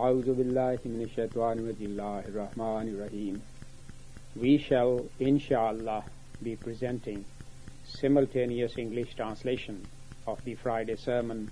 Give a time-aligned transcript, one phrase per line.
[0.00, 3.42] A'udhu billahi minash shaitanir rahmanir rahim.
[4.34, 6.04] We shall, inshallah,
[6.42, 7.26] be presenting
[7.84, 9.86] simultaneous English translation
[10.26, 11.50] of the Friday sermon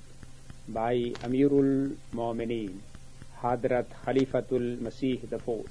[0.67, 0.95] by
[1.29, 2.81] Amirul Mu'mineen,
[3.43, 5.71] Hadrat Khalifatul Masih IV,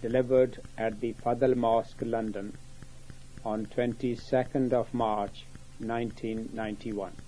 [0.00, 2.54] delivered at the Fadal Mosque, London,
[3.44, 5.44] on 22nd of March,
[5.80, 7.27] 1991.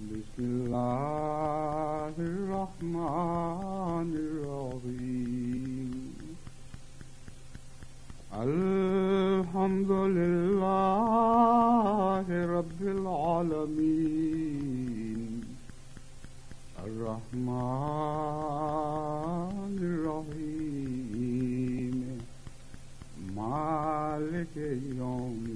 [0.00, 5.90] بسم الله الرحمن الرحيم
[8.34, 12.26] الحمد لله
[12.58, 14.42] رب العالمين
[18.42, 21.96] الرحمن الرحيم
[23.36, 24.56] مالك
[24.98, 25.55] يوم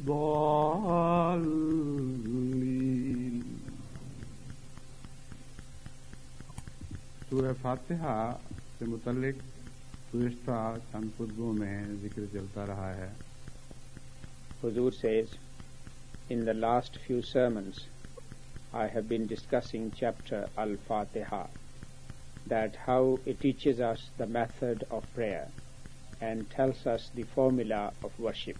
[0.00, 1.66] الضالين
[7.30, 8.16] सूर्य फातिहा
[8.78, 9.36] से मुतलिक
[10.12, 10.58] गुजश्ता
[10.92, 13.10] चंद खुतबों में जिक्र चलता रहा है
[14.62, 15.28] Huzur says,
[16.30, 17.86] In the last few sermons,
[18.72, 21.46] I have been discussing chapter Al-Fatiha,
[22.46, 25.48] that how it teaches us the method of prayer
[26.20, 28.56] and tells us the formula of worship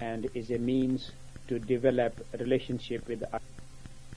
[0.00, 1.10] and is a means
[1.48, 3.40] to develop relationship with us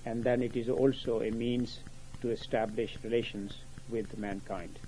[0.06, 1.80] and then it is also a means
[2.22, 3.54] to establish relations
[3.90, 4.80] with mankind.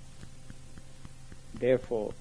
[1.53, 2.13] Therefore,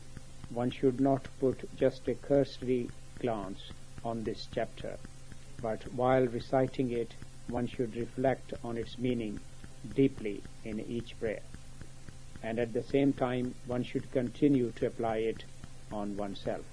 [0.53, 3.71] one should not put just a cursory glance
[4.05, 4.97] on this chapter,
[5.63, 7.15] but while reciting it,
[7.49, 9.41] one should reflect on its meaning
[9.95, 11.43] deeply in each prayer.
[12.43, 15.45] And at the same time, one should continue to apply it
[15.93, 16.65] on oneself.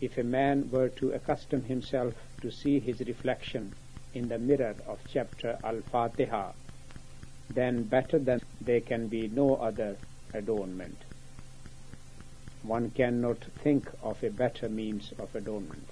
[0.00, 3.74] If a man were to accustom himself to see his reflection
[4.14, 6.52] in the mirror of chapter Al-Fatiha,
[7.50, 9.96] then better than there can be no other
[10.32, 10.98] adornment.
[12.62, 15.88] One cannot think of a better means of adornment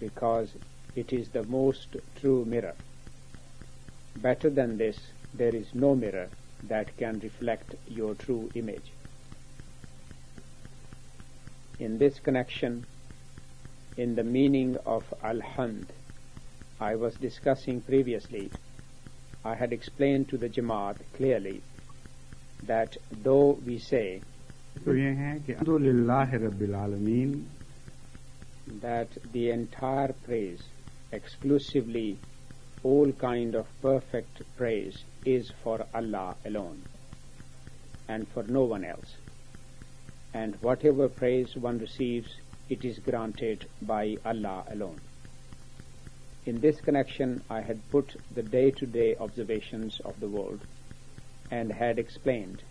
[0.00, 0.48] because
[0.96, 2.74] it is the most true mirror.
[4.16, 4.98] Better than this,
[5.32, 6.28] there is no mirror
[6.64, 8.92] that can reflect your true image
[11.82, 12.86] in this connection,
[13.96, 15.86] in the meaning of Alhamd,
[16.80, 18.50] I was discussing previously,
[19.44, 21.60] I had explained to the Jamaat clearly
[22.62, 24.22] that though we say
[28.80, 30.62] that the entire praise,
[31.10, 32.16] exclusively
[32.84, 36.82] all kind of perfect praise is for Allah alone
[38.08, 39.16] and for no one else.
[40.34, 42.28] And whatever praise one receives,
[42.68, 45.00] it is granted by Allah alone.
[46.46, 50.60] In this connection, I had put the day-to-day observations of the world
[51.50, 52.62] and had explained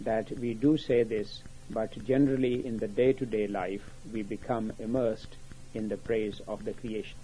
[0.00, 3.82] that we do say this, but generally in the day-to-day life
[4.12, 5.36] we become immersed
[5.74, 7.18] in the praise of the creation,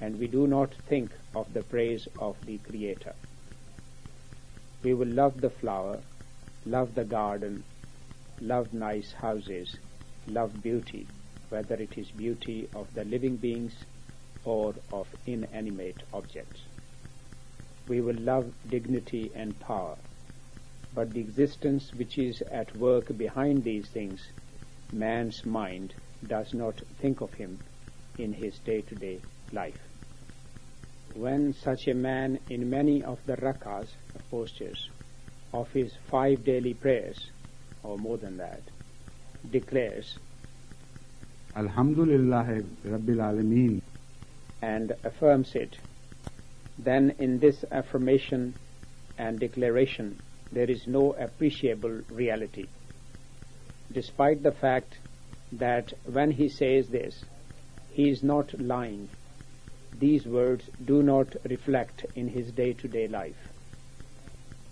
[0.00, 3.14] and we do not think of the praise of the Creator.
[4.82, 6.00] We will love the flower,
[6.66, 7.64] love the garden,
[8.40, 9.78] love nice houses,
[10.26, 11.06] love beauty,
[11.48, 13.74] whether it is beauty of the living beings
[14.44, 16.60] or of inanimate objects.
[17.88, 19.96] We will love dignity and power,
[20.94, 24.20] but the existence which is at work behind these things,
[24.92, 25.94] man's mind
[26.26, 27.58] does not think of him
[28.18, 29.20] in his day-to-day
[29.52, 29.78] life.
[31.14, 33.88] When such a man in many of the rakas,
[34.30, 34.88] postures,
[35.52, 37.30] of his five daily prayers,
[37.84, 38.62] or more than that,
[39.50, 40.18] declares,
[41.54, 43.80] Alhamdulillah Rabbil Alameen
[44.60, 45.76] and affirms it,
[46.78, 48.54] then in this affirmation
[49.18, 50.18] and declaration
[50.50, 52.66] there is no appreciable reality.
[53.92, 54.98] Despite the fact
[55.52, 57.24] that when he says this,
[57.92, 59.08] he is not lying,
[60.00, 63.36] these words do not reflect in his day-to-day life.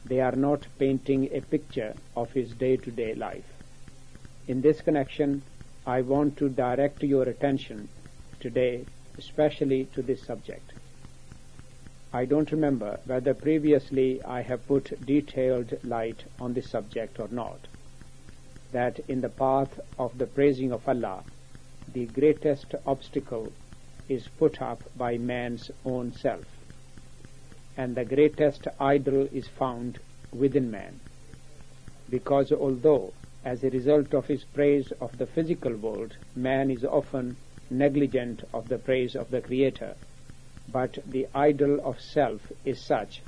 [0.04, 3.52] They are not painting a picture of his day-to-day life.
[4.48, 5.42] In this connection,
[5.86, 7.88] I want to direct your attention
[8.40, 8.84] today
[9.18, 10.72] especially to this subject.
[12.12, 17.68] I don't remember whether previously I have put detailed light on this subject or not.
[18.72, 21.24] That in the path of the praising of Allah,
[21.92, 23.52] the greatest obstacle
[24.08, 26.44] is put up by man's own self,
[27.76, 29.98] and the greatest idol is found
[30.32, 31.00] within man.
[32.10, 33.12] Because although,
[33.44, 37.36] as a result of his praise of the physical world, man is often
[37.70, 39.94] negligent of the praise of the Creator,
[40.70, 43.22] but the idol of self is such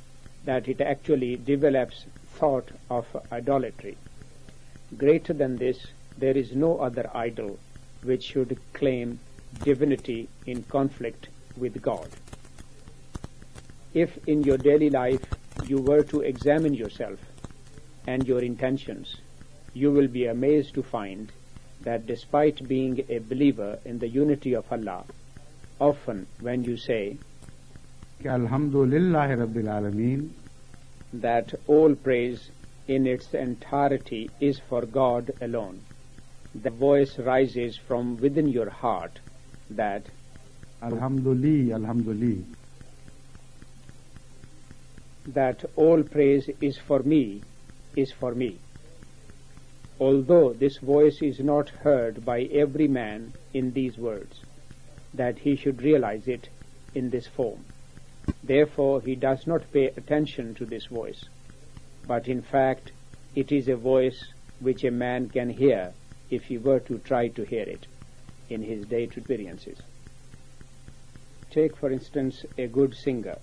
[0.44, 3.96] that it actually develops thought of idolatry.
[4.96, 5.87] Greater than this,
[6.19, 7.58] there is no other idol
[8.02, 9.19] which should claim
[9.62, 12.08] divinity in conflict with God.
[13.94, 15.23] If in your daily life
[15.61, 17.20] you were to examine yourself
[18.06, 19.17] and your intentions,
[19.73, 21.31] you will be amazed to find
[21.82, 25.05] that despite being a believer in the unity of Allah,
[25.81, 27.17] often when you say
[28.25, 30.31] Alhamdulillah Rabbil Alameen,
[31.12, 32.50] that all praise
[32.88, 35.81] in its entirety is for God alone,
[36.55, 39.20] the voice rises from within your heart
[39.70, 40.02] that
[40.82, 42.44] Alhamdulillah, Alhamdulillah,
[45.26, 47.43] that all praise is for me,
[47.97, 48.59] is for me.
[50.00, 54.43] Although this voice is not heard by every man in these words,
[55.15, 56.49] that he should realize it
[56.94, 57.65] in this form.
[58.43, 61.29] Therefore he does not pay attention to this voice,
[62.06, 62.93] but in fact
[63.35, 65.93] it is a voice which a man can hear
[66.31, 67.87] if he were to try to hear it
[68.49, 69.79] in his day-to-day experiences.
[71.50, 73.38] Take for instance a good singer.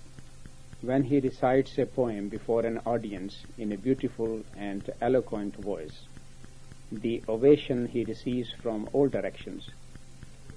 [0.84, 6.08] When he recites a poem before an audience in a beautiful and eloquent voice,
[6.90, 9.70] the ovation he receives from all directions,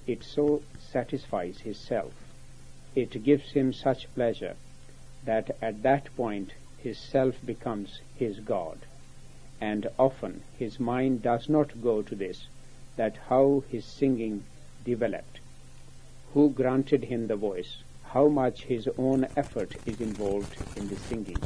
[0.04, 2.12] it so satisfies his self,
[2.96, 4.56] it gives him such pleasure
[5.24, 8.78] that at that point his self becomes his God.
[9.60, 12.48] And often his mind does not go to this,
[12.96, 14.42] that how his singing
[14.84, 15.38] developed,
[16.34, 21.36] who granted him the voice, how much his own effort is involved in the singing,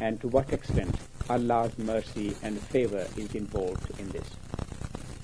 [0.00, 0.94] and to what extent
[1.28, 4.28] Allah's mercy and favor is involved in this.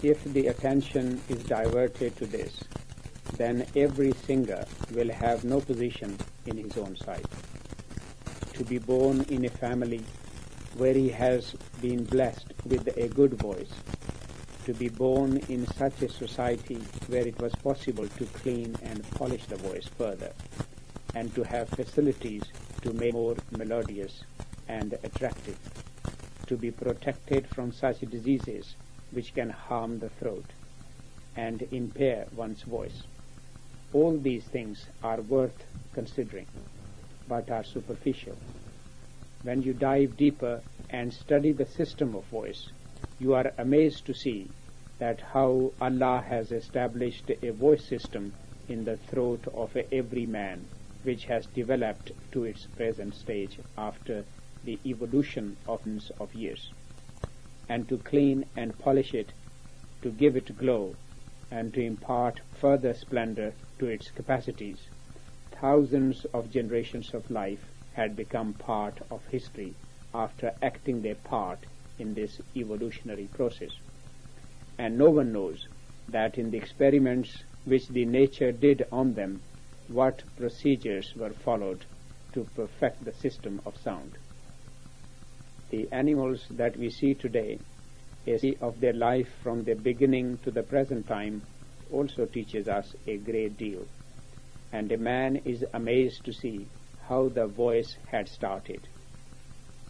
[0.02, 2.62] If the attention is diverted to this,
[3.36, 6.16] then every singer will have no position
[6.46, 7.26] in his own sight.
[8.54, 10.02] To be born in a family
[10.76, 13.72] where he has been blessed with a good voice,
[14.66, 19.46] to be born in such a society where it was possible to clean and polish
[19.46, 20.32] the voice further,
[21.14, 22.42] and to have facilities
[22.82, 24.24] to make more melodious
[24.68, 25.56] and attractive,
[26.48, 28.74] to be protected from such diseases
[29.12, 30.46] which can harm the throat
[31.36, 33.04] and impair one's voice.
[33.92, 36.46] All these things are worth considering,
[37.28, 38.36] but are superficial.
[39.44, 42.70] When you dive deeper and study the system of voice,
[43.18, 44.50] you are amazed to see
[44.98, 48.34] that how Allah has established a voice system
[48.68, 50.66] in the throat of every man,
[51.02, 54.24] which has developed to its present stage after
[54.64, 56.72] the evolution of millions of years,
[57.68, 59.32] and to clean and polish it,
[60.02, 60.94] to give it glow,
[61.50, 64.90] and to impart further splendor to its capacities.
[65.52, 69.74] Thousands of generations of life had become part of history
[70.12, 71.66] after acting their part
[71.98, 73.70] in this evolutionary process.
[74.78, 75.66] And no one knows
[76.08, 79.40] that in the experiments which the nature did on them,
[79.88, 81.84] what procedures were followed
[82.32, 84.16] to perfect the system of sound
[85.70, 87.58] the animals that we see today,
[88.26, 91.42] a of their life from the beginning to the present time,
[91.92, 93.84] also teaches us a great deal.
[94.72, 96.66] And a man is amazed to see
[97.08, 98.86] how the voice had started.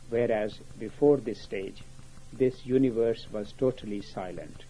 [0.08, 1.82] Whereas before this stage,
[2.38, 4.64] this universe was totally silent.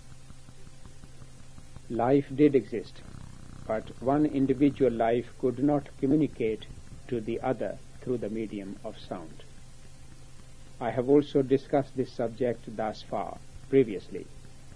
[1.88, 3.02] Life did exist,
[3.66, 6.66] but one individual life could not communicate
[7.08, 9.44] to the other through the medium of sound.
[10.80, 14.26] I have also discussed this subject thus far, previously,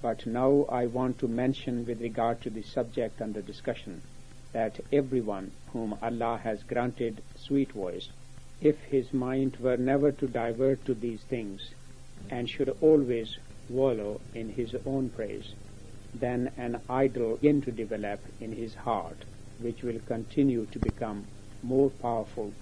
[0.02, 4.00] But now I want to mention with regard to the subject under discussion
[4.52, 8.08] that everyone whom Allah has granted sweet voice,
[8.62, 11.74] if his mind were never to divert to these things
[12.28, 15.54] and should always wallow in his own praise,
[16.12, 19.24] then an idol begin to develop in his heart,
[19.58, 21.26] which will continue to become
[21.62, 22.52] more powerful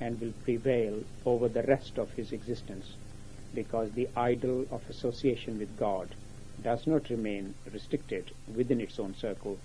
[0.00, 2.98] and will prevail over the rest of his existence,
[3.54, 6.14] because the idol of association with God
[6.60, 9.58] does not remain restricted within its own circle,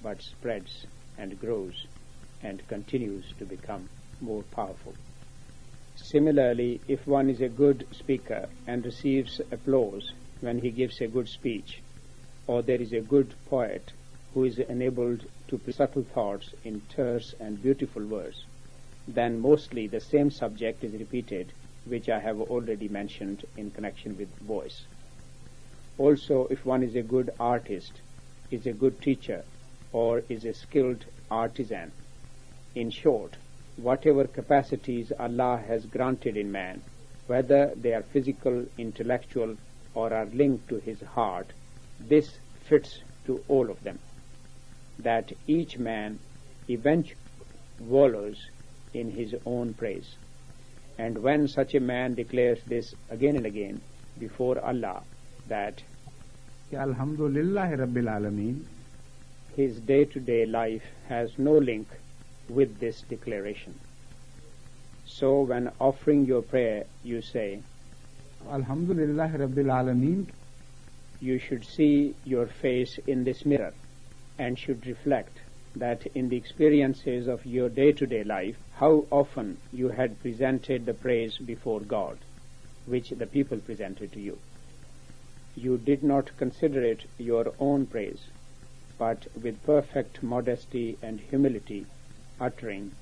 [0.00, 0.86] but spreads
[1.18, 1.86] and grows
[2.42, 3.88] and continues to become
[4.20, 4.94] more powerful.
[5.96, 11.28] Similarly, if one is a good speaker and receives applause when he gives a good
[11.28, 11.80] speech,
[12.46, 13.92] or there is a good poet
[14.34, 18.44] who is enabled to put subtle thoughts in terse and beautiful verse,
[19.08, 21.52] then mostly the same subject is repeated
[21.86, 24.84] which I have already mentioned in connection with voice.
[25.98, 27.92] Also, if one is a good artist,
[28.50, 29.44] is a good teacher,
[29.92, 31.90] or is a skilled artisan,
[32.74, 33.36] in short,
[33.76, 36.82] whatever capacities Allah has granted in man,
[37.26, 39.56] whether they are physical, intellectual,
[39.94, 41.52] or are linked to his heart,
[42.00, 43.98] this fits to all of them.
[44.98, 46.18] That each man
[46.68, 47.16] eventually
[47.80, 48.48] wallows
[48.94, 50.16] in his own praise.
[50.98, 53.80] And when such a man declares this again and again
[54.18, 55.02] before Allah,
[55.48, 55.82] that
[56.72, 58.64] Alhamdulillah Rabbil Alameen,
[59.54, 61.86] his day-to-day life has no link
[62.48, 63.78] with this declaration.
[65.04, 67.60] So when offering your prayer, you say,
[68.50, 70.26] Alhamdulillah Rabbil Alameen,
[71.20, 73.72] you should see your face in this mirror
[74.38, 75.38] and should reflect
[75.76, 81.38] that in the experiences of your day-to-day life, how often you had presented the praise
[81.38, 82.18] before God,
[82.86, 84.38] which the people presented to you.
[85.54, 88.26] You did not consider it your own praise,
[88.98, 91.86] but with perfect modesty and humility,
[92.40, 92.92] uttering,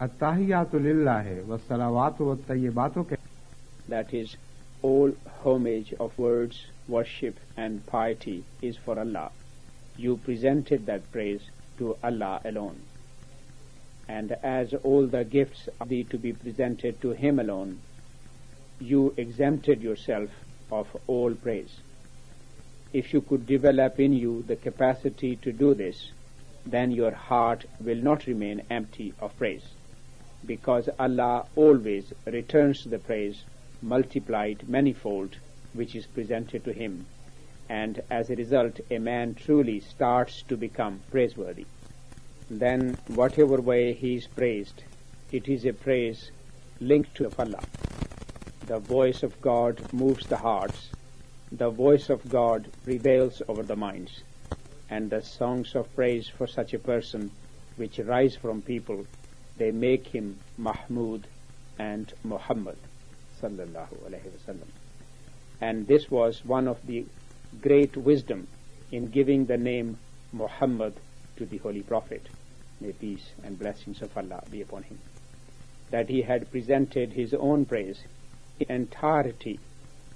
[0.00, 3.16] Attahiyatu lillahi wa salawatu wa tayyibatu
[3.88, 4.36] that is,
[4.82, 5.12] all
[5.42, 9.30] homage of words, worship, and piety is for Allah.
[9.96, 11.40] You presented that praise
[11.78, 12.80] to Allah alone.
[14.08, 17.80] And as all the gifts are to be presented to Him alone,
[18.78, 20.28] you exempted yourself
[20.70, 21.74] of all praise.
[22.92, 26.10] If you could develop in you the capacity to do this,
[26.66, 29.68] then your heart will not remain empty of praise,
[30.44, 33.44] because Allah always returns the praise
[33.80, 35.36] multiplied manifold
[35.74, 37.06] which is presented to him,
[37.68, 41.66] and as a result a man truly starts to become praiseworthy.
[42.50, 44.82] Then whatever way he is praised,
[45.32, 46.30] it is a praise
[46.80, 47.62] linked to Allah.
[48.66, 50.90] The voice of God moves the hearts,
[51.52, 54.22] the voice of God prevails over the minds,
[54.88, 57.30] and the songs of praise for such a person
[57.76, 59.06] which rise from people,
[59.56, 61.26] they make him Mahmud
[61.78, 62.78] and Muhammad
[63.40, 64.68] sallallahu alaihi wasallam.
[65.60, 67.06] And this was one of the
[67.60, 68.46] great wisdom
[68.92, 69.98] in giving the name
[70.32, 70.94] Muhammad
[71.36, 72.26] to the Holy Prophet.
[72.80, 74.98] May peace and blessings of Allah be upon him.
[75.90, 78.02] That he had presented his own praise
[78.60, 79.58] in entirety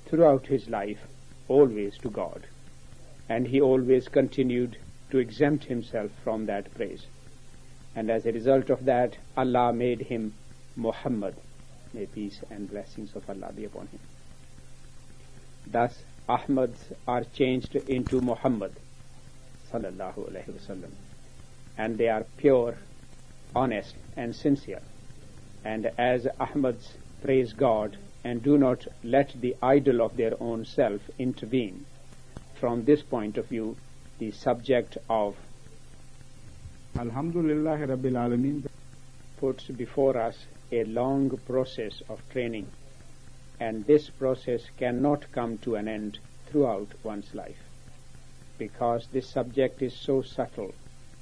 [0.07, 1.01] throughout his life
[1.49, 2.47] always to God.
[3.31, 4.77] And he always continued
[5.11, 7.07] to exempt himself from that praise.
[7.97, 10.35] And as a result of that, Allah made him
[10.77, 11.35] Muhammad.
[11.95, 14.01] May peace and blessings of Allah be upon him.
[15.67, 18.73] Thus, Ahmads are changed into Muhammad
[19.73, 20.91] sallallahu alaihi wasallam,
[21.79, 22.77] and they are pure,
[23.55, 24.83] honest, and sincere.
[25.65, 31.01] And as Ahmads praise God and do not let the idol of their own self
[31.19, 31.85] intervene,
[32.61, 33.75] from this point of view,
[34.19, 35.35] the subject of
[36.99, 38.67] Alhamdulillah Rabbil Alameen
[39.39, 40.37] puts before us
[40.71, 42.67] a long process of training,
[43.59, 47.57] and this process cannot come to an end throughout one's life,
[48.59, 50.75] because this subject is so subtle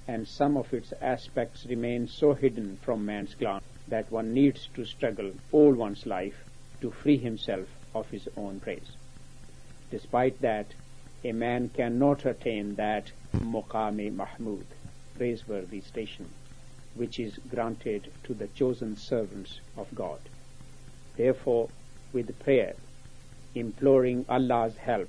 [0.09, 4.85] and some of its aspects remain so hidden from man's glance that one needs to
[4.85, 6.35] struggle all one's life
[6.81, 8.97] to free himself of his own praise.
[9.91, 10.67] Despite that,
[11.25, 14.67] a man cannot attain that Muqami Mahmud,
[15.17, 16.29] praiseworthy station,
[16.95, 20.21] which is granted to the chosen servants of God.
[21.17, 21.69] Therefore,
[22.13, 22.75] with prayer,
[23.55, 25.09] imploring Allah's help,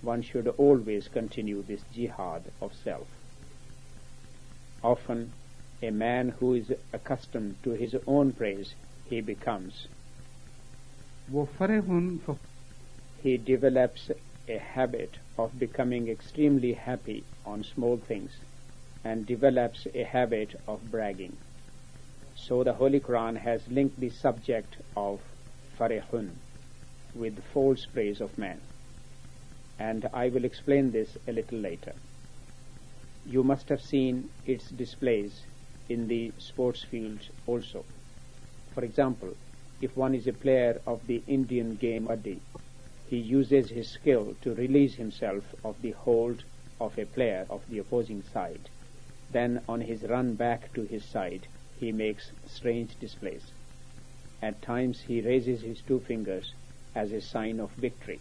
[0.00, 3.06] one should always continue this jihad of self.
[4.82, 5.32] Often,
[5.82, 8.74] a man who is accustomed to his own praise,
[9.04, 9.88] he becomes.
[13.22, 14.10] He develops
[14.48, 18.32] a habit of becoming extremely happy on small things
[19.04, 21.36] and develops a habit of bragging.
[22.34, 25.20] So the Holy Quran has linked the subject of
[25.78, 26.30] farihun
[27.14, 28.60] with false praise of man.
[29.78, 31.94] And I will explain this a little later.
[33.26, 35.42] You must have seen its displays
[35.88, 37.84] in the sports fields also.
[38.74, 39.34] For example,
[39.80, 42.08] if one is a player of the Indian game
[43.10, 46.44] he uses his skill to release himself of the hold
[46.80, 48.70] of a player of the opposing side.
[49.32, 51.48] Then on his run back to his side,
[51.80, 53.52] he makes strange displays.
[54.40, 56.54] At times he raises his two fingers
[56.94, 58.20] as a sign of victory.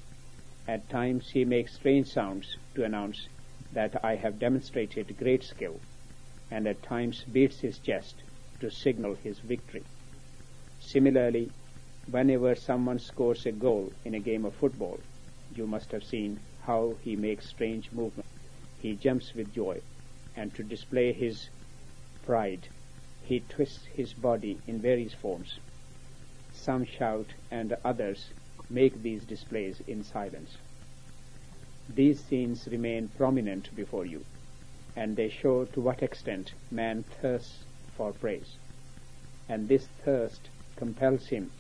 [0.68, 3.30] At times he makes strange sounds to announce
[3.72, 5.80] that I have demonstrated great skill,
[6.50, 8.24] and at times beats his chest
[8.60, 9.84] to signal his victory.
[10.80, 11.52] Similarly,
[12.12, 15.00] whenever someone scores a goal in a game of football,
[15.56, 18.30] you must have seen how he makes strange movements.
[18.82, 19.82] He jumps with joy,
[20.36, 21.50] and to display his
[22.26, 22.68] pride,
[23.24, 25.60] he twists his body in various forms.
[26.54, 28.30] Some shout, and others
[28.70, 30.58] make these displays in silence.
[31.94, 34.26] These scenes remain prominent before you,
[34.96, 38.58] and they show to what extent man thirsts for praise.
[39.48, 41.52] And this thirst compels him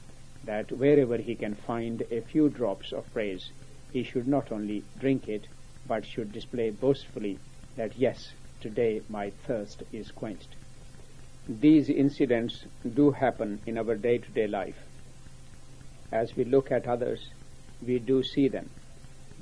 [0.45, 3.51] that wherever he can find a few drops of praise,
[3.91, 5.47] he should not only drink it,
[5.87, 7.39] but should display boastfully
[7.75, 10.55] that yes, today my thirst is quenched.
[11.47, 14.77] These incidents do happen in our day-to-day life.
[16.11, 17.29] As we look at others,
[17.85, 18.69] we do see them,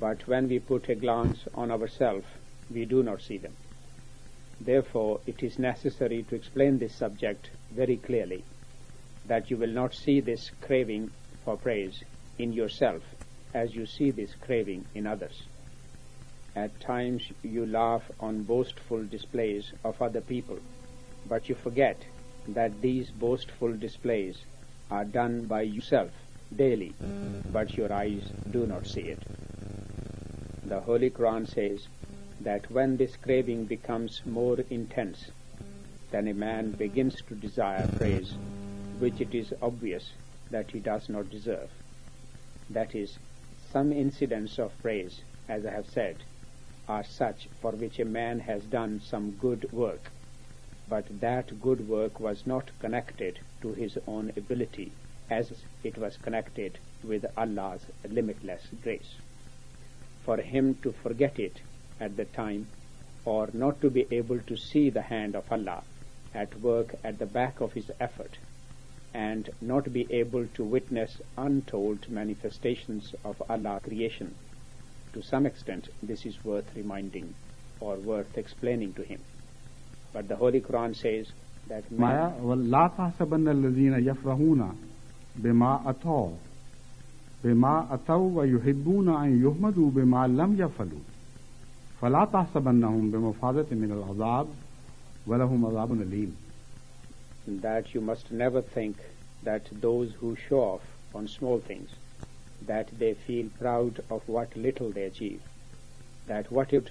[0.00, 2.26] but when we put a glance on ourselves,
[2.70, 3.54] we do not see them.
[4.60, 8.44] Therefore, it is necessary to explain this subject very clearly
[9.28, 11.10] that you will not see this craving
[11.44, 12.02] for praise
[12.38, 13.02] in yourself
[13.54, 15.42] as you see this craving in others.
[16.56, 20.58] At times you laugh on boastful displays of other people,
[21.28, 22.02] but you forget
[22.48, 24.38] that these boastful displays
[24.90, 26.10] are done by yourself
[26.56, 26.94] daily,
[27.52, 29.22] but your eyes do not see it.
[30.64, 31.86] The Holy Quran says
[32.40, 35.30] that when this craving becomes more intense,
[36.10, 38.34] then a man begins to desire praise
[39.00, 40.10] which it is obvious
[40.50, 41.70] that he does not deserve.
[42.70, 43.18] That is,
[43.70, 46.16] some incidents of praise, as I have said,
[46.88, 50.10] are such for which a man has done some good work,
[50.88, 54.92] but that good work was not connected to his own ability
[55.30, 55.52] as
[55.84, 59.16] it was connected with Allah's limitless grace.
[60.24, 61.60] For him to forget it
[62.00, 62.66] at the time
[63.24, 65.82] or not to be able to see the hand of Allah
[66.34, 68.38] at work at the back of his effort
[69.13, 74.33] and not be able to witness untold manifestations of Allah creation.
[75.13, 77.33] To some extent, this is worth reminding
[77.79, 79.21] or worth explaining to him.
[80.13, 81.27] But the Holy Quran says
[81.67, 82.33] that man
[82.71, 84.75] لا تحسبن الذين يفرحون
[85.35, 86.29] بما أتوا
[87.43, 91.03] بما أتوا ويحبون أن يحمدوا بما لم يفعلوا
[92.01, 94.47] فلا تحسبنهم بمفازة من العذاب
[95.27, 96.35] ولهم عذاب أليم
[97.47, 98.97] that you must never think
[99.43, 100.81] that those who show off
[101.13, 101.89] on small things,
[102.65, 105.41] that they feel proud of what little they achieve,
[106.27, 106.85] that what if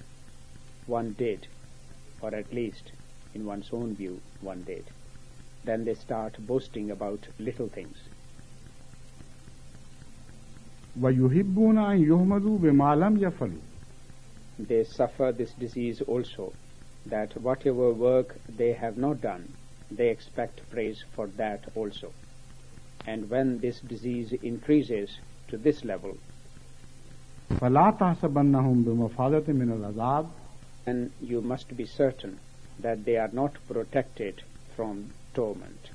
[0.87, 1.47] one did,
[2.21, 2.93] or at least
[3.35, 4.85] in one's own view one did,
[5.65, 7.97] then they start boasting about little things.
[11.01, 13.61] وَيُحِبُّونَ أَن يُحْمَدُوا بِمَا لَمْ يَفْعَلُوا
[14.69, 16.53] They suffer this disease also,
[17.07, 19.49] that whatever work they have not done,
[19.92, 22.12] they expect praise for that also.
[23.06, 26.18] And when this disease increases to this level,
[30.86, 32.40] then you must be certain
[32.80, 34.44] that they are not protected
[34.76, 35.90] from torment.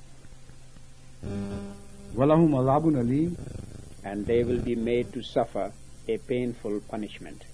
[4.05, 5.73] And they will be made to suffer
[6.09, 7.45] a painful punishment.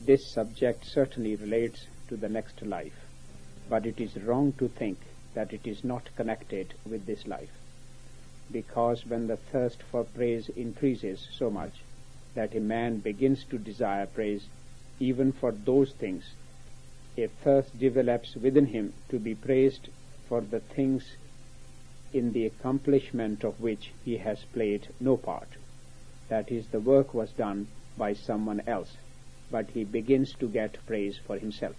[0.00, 2.97] This subject certainly relates to the next life
[3.68, 4.98] but it is wrong to think
[5.34, 7.50] that it is not connected with this life.
[8.50, 11.82] Because when the thirst for praise increases so much
[12.34, 14.46] that a man begins to desire praise
[15.00, 16.24] even for those things,
[17.16, 19.88] a thirst develops within him to be praised
[20.28, 21.16] for the things
[22.12, 25.48] in the accomplishment of which he has played no part.
[26.28, 28.96] That is, the work was done by someone else,
[29.50, 31.76] but he begins to get praise for himself.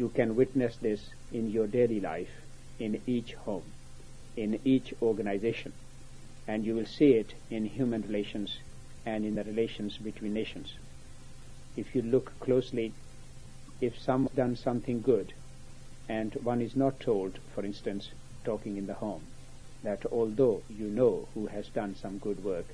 [0.00, 2.30] You can witness this in your daily life,
[2.78, 3.64] in each home,
[4.34, 5.74] in each organization,
[6.48, 8.60] and you will see it in human relations
[9.04, 10.72] and in the relations between nations.
[11.76, 12.94] If you look closely,
[13.82, 15.34] if someone done something good,
[16.08, 18.08] and one is not told, for instance,
[18.42, 19.24] talking in the home,
[19.82, 22.64] that although you know who has done some good work,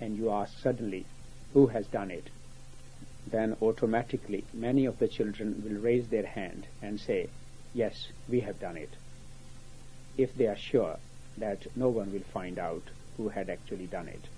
[0.00, 1.06] and you ask suddenly,
[1.54, 2.28] who has done it,
[3.26, 7.28] then automatically many of the children will raise their hand and say,
[7.74, 8.90] yes, we have done it,
[10.16, 10.96] if they are sure
[11.36, 12.82] that no one will find out
[13.16, 14.28] who had actually done it.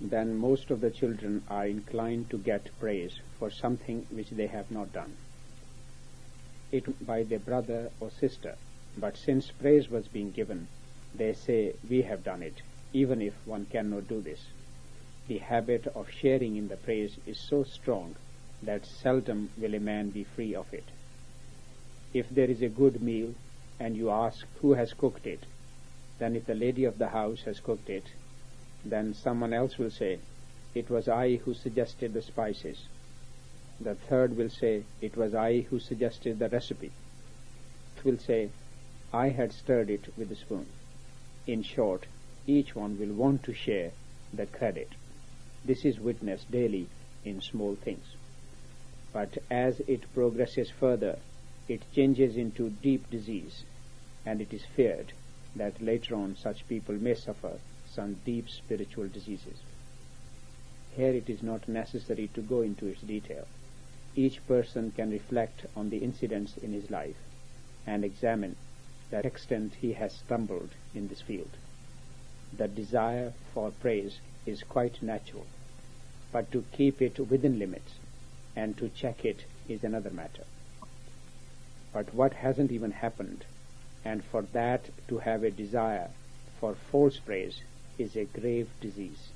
[0.00, 4.70] Then most of the children are inclined to get praise for something which they have
[4.70, 5.16] not done.
[6.72, 8.56] It by their brother or sister,
[8.98, 10.66] but since praise was being given,
[11.14, 12.60] they say, we have done it,
[12.92, 14.40] even if one cannot do this
[15.28, 18.14] the habit of sharing in the praise is so strong
[18.62, 20.84] that seldom will a man be free of it.
[22.14, 23.34] If there is a good meal
[23.80, 25.44] and you ask who has cooked it,
[26.18, 28.04] then if the lady of the house has cooked it,
[28.84, 30.18] then someone else will say,
[30.74, 32.86] it was I who suggested the spices.
[33.80, 36.92] The third will say, it was I who suggested the recipe.
[37.96, 38.50] It will say,
[39.12, 40.66] I had stirred it with a spoon.
[41.46, 42.06] In short,
[42.46, 43.90] each one will want to share
[44.32, 44.90] the credit.
[45.66, 46.86] This is witnessed daily
[47.24, 48.14] in small things.
[49.12, 51.18] But as it progresses further,
[51.66, 53.64] it changes into deep disease,
[54.24, 55.12] and it is feared
[55.56, 57.58] that later on such people may suffer
[57.90, 59.58] some deep spiritual diseases.
[60.94, 63.48] Here it is not necessary to go into its detail.
[64.14, 67.18] Each person can reflect on the incidents in his life
[67.84, 68.54] and examine
[69.10, 71.56] the extent he has stumbled in this field.
[72.56, 75.44] The desire for praise is quite natural
[76.36, 77.92] but to keep it within limits
[78.54, 80.44] and to check it is another matter.
[81.94, 83.46] But what hasn't even happened,
[84.04, 86.10] and for that to have a desire
[86.60, 87.62] for false praise
[87.96, 89.30] is a grave disease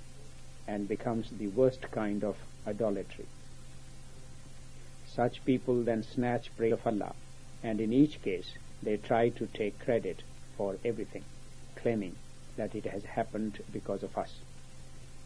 [0.69, 2.37] and becomes the worst kind of
[2.67, 3.25] idolatry.
[5.07, 7.15] Such people then snatch praise of Allah,
[7.63, 10.23] and in each case they try to take credit
[10.59, 11.25] for everything,
[11.77, 12.17] claiming
[12.59, 14.35] that it has happened because of us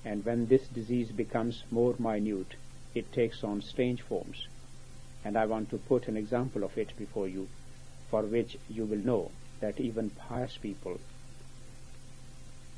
[0.05, 2.55] and when this disease becomes more minute,
[2.95, 4.47] it takes on strange forms.
[5.25, 7.49] And I want to put an example of it before you,
[8.11, 11.01] for which you will know that even pious people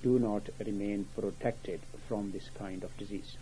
[0.02, 3.36] do not remain protected from this kind of disease.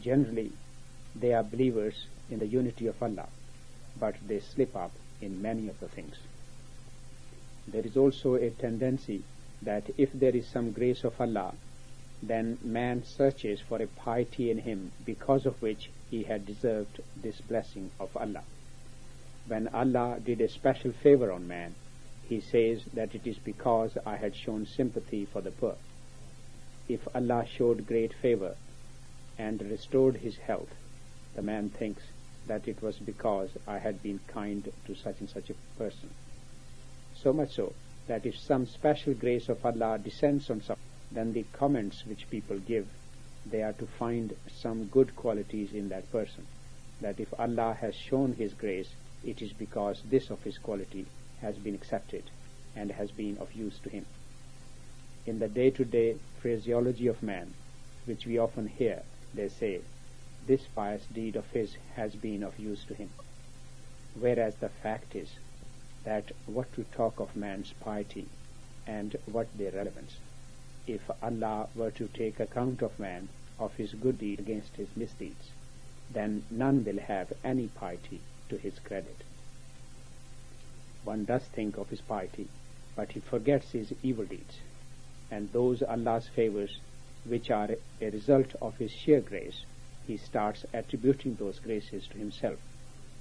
[0.00, 0.52] Generally,
[1.16, 3.28] they are believers in the unity of Allah,
[3.98, 6.16] but they slip up in many of the things.
[7.66, 9.22] There is also a tendency
[9.62, 11.54] that if there is some grace of Allah
[12.22, 17.40] then man searches for a piety in him because of which he had deserved this
[17.40, 18.42] blessing of Allah.
[19.46, 21.74] When Allah did a special favor on man,
[22.28, 25.76] he says that it is because I had shown sympathy for the poor.
[26.88, 28.56] If Allah showed great favor
[29.38, 30.68] and restored his health,
[31.34, 32.02] the man thinks
[32.46, 36.10] that it was because I had been kind to such and such a person.
[37.14, 37.72] So much so
[38.06, 42.58] that if some special grace of Allah descends on someone, then the comments which people
[42.58, 42.86] give,
[43.46, 46.46] they are to find some good qualities in that person.
[47.00, 48.90] That if Allah has shown His grace,
[49.24, 51.06] it is because this of His quality
[51.40, 52.24] has been accepted
[52.74, 54.06] and has been of use to him.
[55.26, 57.52] In the day-to-day phraseology of man,
[58.06, 59.02] which we often hear,
[59.34, 59.80] they say,
[60.46, 63.10] this pious deed of his has been of use to him.
[64.18, 65.28] Whereas the fact is
[66.04, 68.26] that what to talk of man's piety
[68.86, 70.16] and what their relevance
[70.88, 75.50] if Allah were to take account of man of his good deed against his misdeeds,
[76.10, 79.16] then none will have any piety to his credit.
[81.04, 82.48] One does think of his piety,
[82.96, 84.56] but he forgets his evil deeds,
[85.30, 86.80] and those Allah's favors
[87.24, 87.68] which are
[88.00, 89.66] a result of his sheer grace,
[90.06, 92.58] he starts attributing those graces to himself,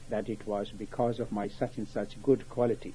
[0.09, 2.93] that it was because of my such and such good quality.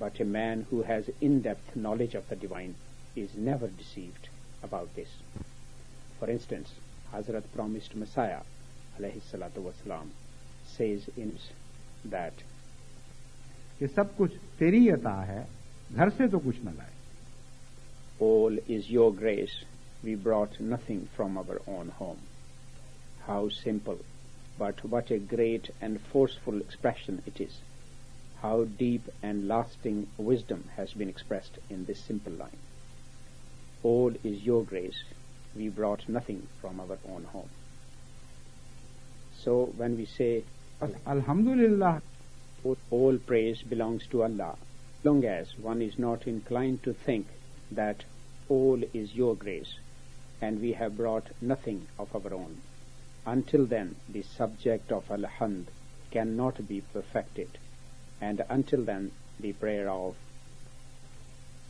[0.00, 2.74] But a man who has in-depth knowledge of the divine
[3.15, 4.29] is never deceived
[4.63, 5.09] about this.
[6.19, 6.69] For instance,
[7.13, 8.41] Hazrat promised Messiah
[8.99, 10.09] alayhi salatu wasalam,
[10.65, 11.37] says in
[12.05, 12.33] that
[13.79, 15.47] कि सब कुछ तेरी अता है
[15.93, 16.97] घर से तो कुछ न लाए
[18.21, 19.53] All is your grace.
[20.03, 22.19] We brought nothing from our own home.
[23.25, 23.97] How simple,
[24.57, 27.61] but what a great and forceful expression it is.
[28.41, 32.59] How deep and lasting wisdom has been expressed in this simple line.
[33.84, 35.04] All is your grace.
[35.54, 37.48] We brought nothing from our own home.
[39.42, 40.42] So when we say,
[41.06, 42.02] Alhamdulillah,
[42.90, 44.56] all praise belongs to Allah,
[45.04, 47.26] long as one is not inclined to think
[47.70, 48.04] that
[48.48, 49.74] all is your grace
[50.40, 52.60] and we have brought nothing of our own.
[53.26, 55.66] Until then, the subject of Al-Hamd
[56.10, 57.48] cannot be perfected,
[58.20, 60.14] and until then, the prayer of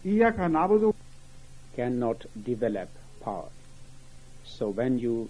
[0.04, 0.94] Iyaka nabudu
[1.76, 2.88] cannot develop
[3.20, 3.48] power.
[4.44, 5.28] So when you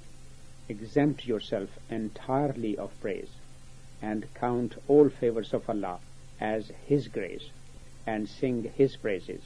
[0.68, 3.30] exempt yourself entirely of praise
[4.02, 5.98] and count all favors of Allah
[6.40, 7.50] as His grace
[8.06, 9.42] and sing His praises,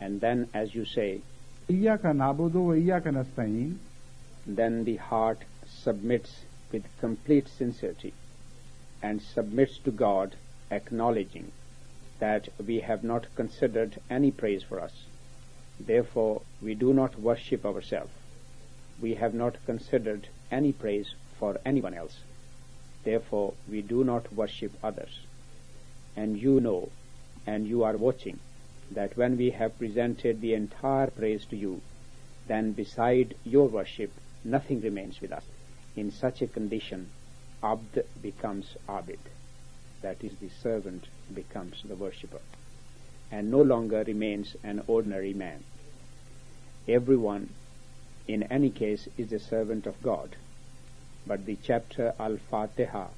[0.00, 1.20] and then as you say,
[1.68, 3.76] Iyaka nabudu wa iyaka nasta'in
[4.46, 8.14] then the heart submits with complete sincerity
[9.02, 10.36] and submits to God,
[10.70, 11.50] acknowledging
[12.20, 15.06] that we have not considered any praise for us.
[15.78, 18.12] Therefore, we do not worship ourselves.
[19.00, 22.18] We have not considered any praise for anyone else.
[23.04, 25.20] Therefore, we do not worship others.
[26.16, 26.88] And you know,
[27.46, 28.38] and you are watching,
[28.90, 31.80] that when we have presented the entire praise to you,
[32.46, 34.10] then beside your worship,
[34.44, 35.44] nothing remains with us.
[35.96, 37.10] In such a condition,
[37.62, 39.18] Abd becomes Abid.
[40.02, 42.40] That is, the servant becomes the worshipper,
[43.30, 45.62] and no longer remains an ordinary man.
[46.88, 47.48] Everyone,
[48.28, 50.36] in any case, is a servant of God,
[51.26, 53.08] but the chapter Al-Fatiha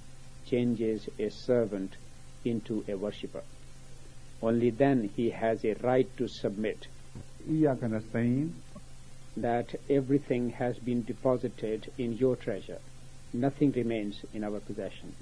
[0.47, 1.97] changes a servant
[2.44, 3.42] into a worshipper.
[4.40, 6.87] Only then he has a right to submit
[9.37, 12.79] that everything has been deposited in your treasure.
[13.33, 15.14] Nothing remains in our possession.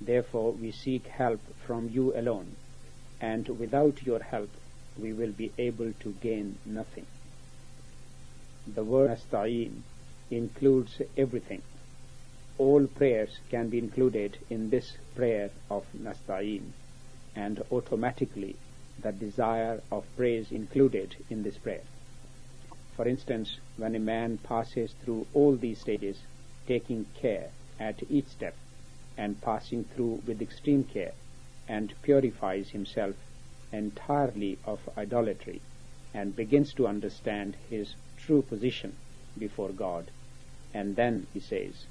[0.00, 2.56] Therefore, we seek help from you alone,
[3.24, 4.50] and without your help,
[5.02, 7.06] we will be able to gain nothing.
[8.74, 9.82] The word nasta'in
[10.30, 11.62] includes everything.
[12.58, 16.72] All prayers can be included in this prayer of nasta'in,
[17.34, 18.56] and automatically
[19.00, 21.86] the desire of praise included in this prayer.
[22.96, 26.18] For instance, when a man passes through all these stages,
[26.66, 27.48] taking care
[27.80, 28.56] at each step,
[29.16, 31.14] and passing through with extreme care,
[31.68, 33.14] and purifies himself
[33.72, 35.60] entirely of idolatry
[36.12, 38.94] and begins to understand his true position
[39.38, 40.10] before God.
[40.72, 41.86] And then he says,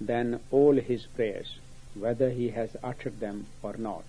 [0.00, 1.58] Then all his prayers,
[1.94, 4.04] whether he has uttered them or not,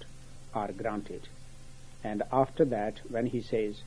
[0.54, 1.28] are granted.
[2.04, 3.82] And after that, when he says,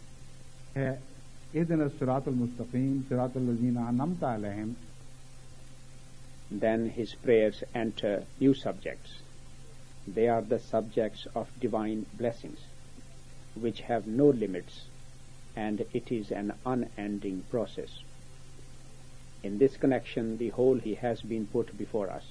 [6.50, 9.20] then his prayers enter new subjects.
[10.06, 12.58] They are the subjects of divine blessings,
[13.54, 14.86] which have no limits,
[15.54, 18.02] and it is an unending process.
[19.42, 22.24] In this connection, the whole he has been put before us.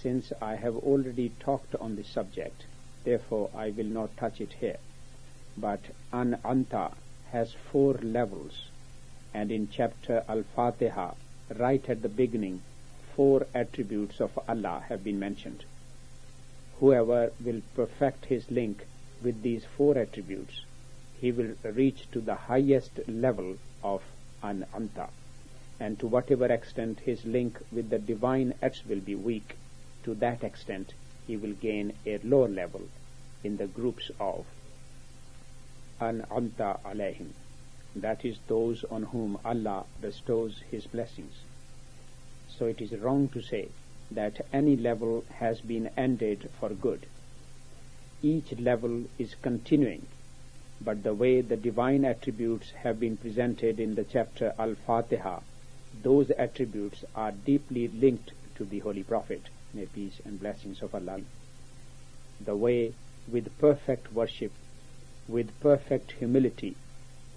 [0.00, 2.66] Since I have already talked on this subject,
[3.04, 4.76] therefore I will not touch it here.
[5.56, 5.80] But
[6.12, 6.92] An'amta
[7.32, 8.68] has four levels,
[9.32, 11.14] and in chapter Al-Fatiha,
[11.54, 12.62] right at the beginning,
[13.14, 15.64] four attributes of Allah have been mentioned.
[16.80, 18.86] Whoever will perfect his link
[19.22, 20.64] with these four attributes,
[21.20, 24.02] he will reach to the highest level of
[24.42, 25.08] an'amta.
[25.80, 29.56] And to whatever extent his link with the divine acts will be weak,
[30.04, 30.92] to that extent
[31.26, 32.82] he will gain a lower level
[33.42, 34.44] in the groups of
[36.00, 37.30] an'amta alayhim.
[37.96, 41.32] That is those on whom Allah bestows his blessings.
[42.46, 43.68] So it is wrong to say
[44.10, 47.06] that any level has been ended for good.
[48.22, 50.06] Each level is continuing,
[50.80, 55.40] but the way the divine attributes have been presented in the chapter Al-Fatiha,
[56.02, 61.20] those attributes are deeply linked to the Holy Prophet, may peace and blessings of Allah.
[62.44, 62.92] The way
[63.26, 64.52] with perfect worship,
[65.28, 66.76] with perfect humility,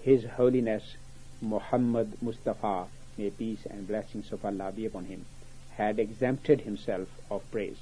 [0.02, 0.96] His Holiness
[1.42, 5.26] Muhammad Mustafa, may peace and blessings of Allah be upon him,
[5.72, 7.76] had exempted himself of praise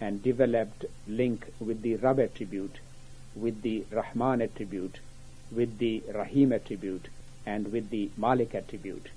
[0.00, 2.78] and developed link with the Rab attribute,
[3.34, 5.00] with the Rahman attribute,
[5.50, 7.08] with the Rahim attribute,
[7.44, 9.08] and with the Malik attribute.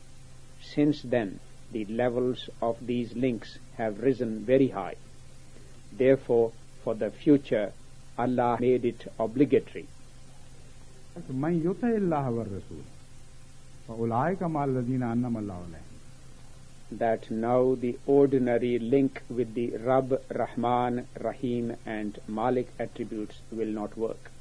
[0.60, 1.39] Since then,
[1.72, 4.96] the levels of these links have risen very high.
[5.91, 6.52] Therefore,
[6.84, 7.74] for the future,
[8.17, 9.88] Allah made it obligatory
[11.30, 11.62] من
[13.88, 22.19] فَأُولَٰئِكَ الَّذِينَ اللَّهُ عَلَيْهِمْ That now the ordinary link with the Rab, Rahman, Rahim and
[22.28, 24.32] Malik attributes will not work.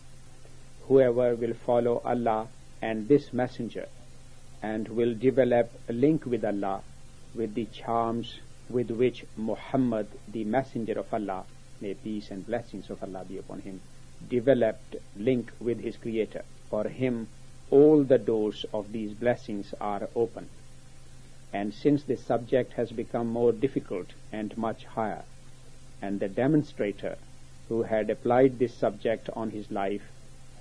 [0.89, 2.49] Whoever will follow Allah
[2.81, 3.89] and this messenger
[4.63, 6.83] and will develop a link with Allah
[7.35, 8.39] with the charms
[8.71, 11.45] with which Muhammad, the messenger of Allah,
[11.83, 13.81] may peace and blessings of Allah be upon him,
[14.31, 16.45] developed link with his creator.
[16.73, 17.29] For him
[17.71, 20.49] all the doors of these blessings are open.
[21.53, 25.25] And since the subject has become more difficult and much higher,
[26.01, 27.19] and the demonstrator
[27.69, 30.11] who had applied this subject on his life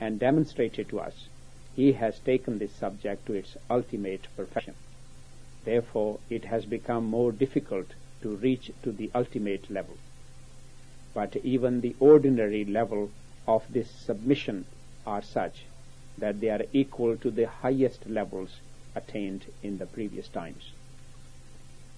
[0.02, 1.30] and demonstrated to us,
[1.78, 4.76] he has taken this subject to its ultimate perfection.
[5.63, 7.88] Therefore, it has become more difficult
[8.21, 9.95] to reach to the ultimate level.
[11.13, 13.12] But even the ordinary level
[13.47, 14.65] of this submission
[15.08, 15.63] are such
[16.17, 18.58] that they are equal to the highest levels
[18.95, 20.71] attained in the previous times.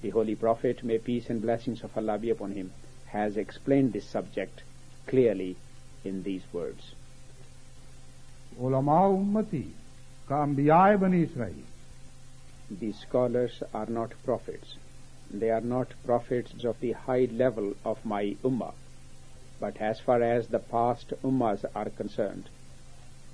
[0.02, 2.72] The Holy Prophet, may peace and blessings of Allah be upon him,
[3.08, 4.62] has explained this subject
[5.08, 5.56] clearly
[6.04, 6.94] in these words.
[8.60, 9.72] Ulama ummati.
[12.70, 14.76] The scholars are not prophets.
[15.32, 18.74] They are not prophets of the high level of my ummah.
[19.60, 22.50] But as far as the past ummas are concerned,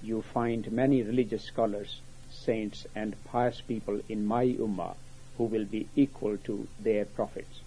[0.02, 4.96] you find many religious scholars, saints, and pious people in my ummah
[5.38, 7.62] who will be equal to their prophets.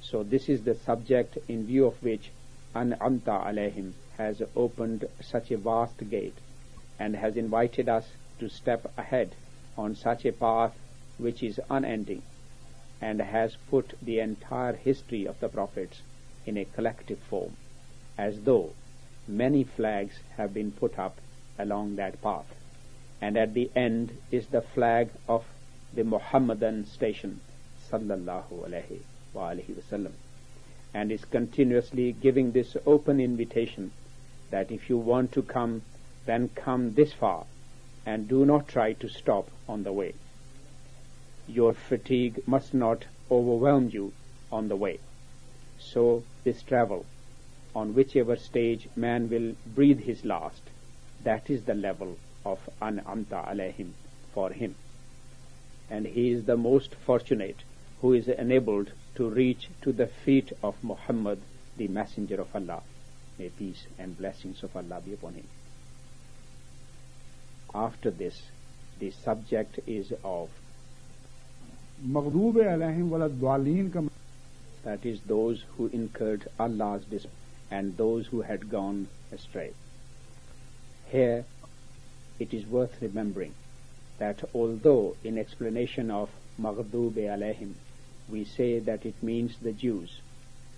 [0.00, 2.30] So this is the subject in view of which
[2.74, 6.38] An'amta alayhim has opened such a vast gate
[6.98, 8.06] and has invited us
[8.38, 9.34] to step ahead
[9.76, 10.74] on such a path
[11.18, 12.22] which is unending
[13.00, 16.02] and has put the entire history of the prophets
[16.46, 17.56] in a collective form
[18.16, 18.70] as though
[19.26, 21.16] many flags have been put up
[21.58, 22.46] along that path.
[23.20, 25.44] And at the end is the flag of
[25.94, 27.40] the Muhammadan station,
[27.90, 29.00] sallallahu alaihi
[29.34, 30.12] wasallam,
[30.92, 33.92] and is continuously giving this open invitation
[34.50, 35.82] that if you want to come,
[36.26, 37.44] then come this far,
[38.04, 40.14] and do not try to stop on the way.
[41.46, 44.12] Your fatigue must not overwhelm you
[44.50, 44.98] on the way.
[45.78, 47.04] So this travel,
[47.74, 50.62] on whichever stage man will breathe his last,
[51.24, 53.92] that is the level of an'amta alayhim
[54.32, 54.74] for him.
[55.90, 57.56] And he is the most fortunate
[58.00, 61.40] who is enabled to reach to the feet of Muhammad,
[61.76, 62.82] the messenger of Allah.
[63.38, 65.48] May peace and blessings of Allah be upon him.
[67.74, 68.42] After this,
[69.00, 70.50] the subject is of
[74.84, 77.30] that is those who incurred Allah's displeasure
[77.70, 79.72] and those who had gone astray.
[81.14, 81.44] Here
[82.40, 83.54] it is worth remembering
[84.18, 86.28] that although in explanation of
[86.60, 87.74] Maghdub alayhim
[88.28, 90.22] we say that it means the Jews,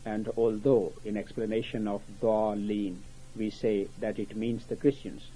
[0.04, 2.98] and although in explanation of Dhalin
[3.34, 5.30] we say that it means the Christians,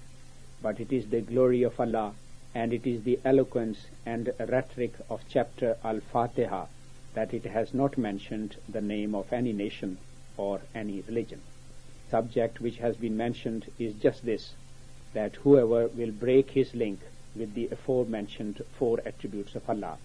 [0.60, 2.12] but it is the glory of Allah
[2.54, 6.66] and it is the eloquence and rhetoric of chapter Al-Fatiha
[7.14, 9.96] that it has not mentioned the name of any nation
[10.36, 11.40] or any religion.
[12.10, 14.52] Subject which has been mentioned is just this,
[15.12, 17.00] that whoever will break his link
[17.34, 19.98] with the aforementioned four attributes of Allah,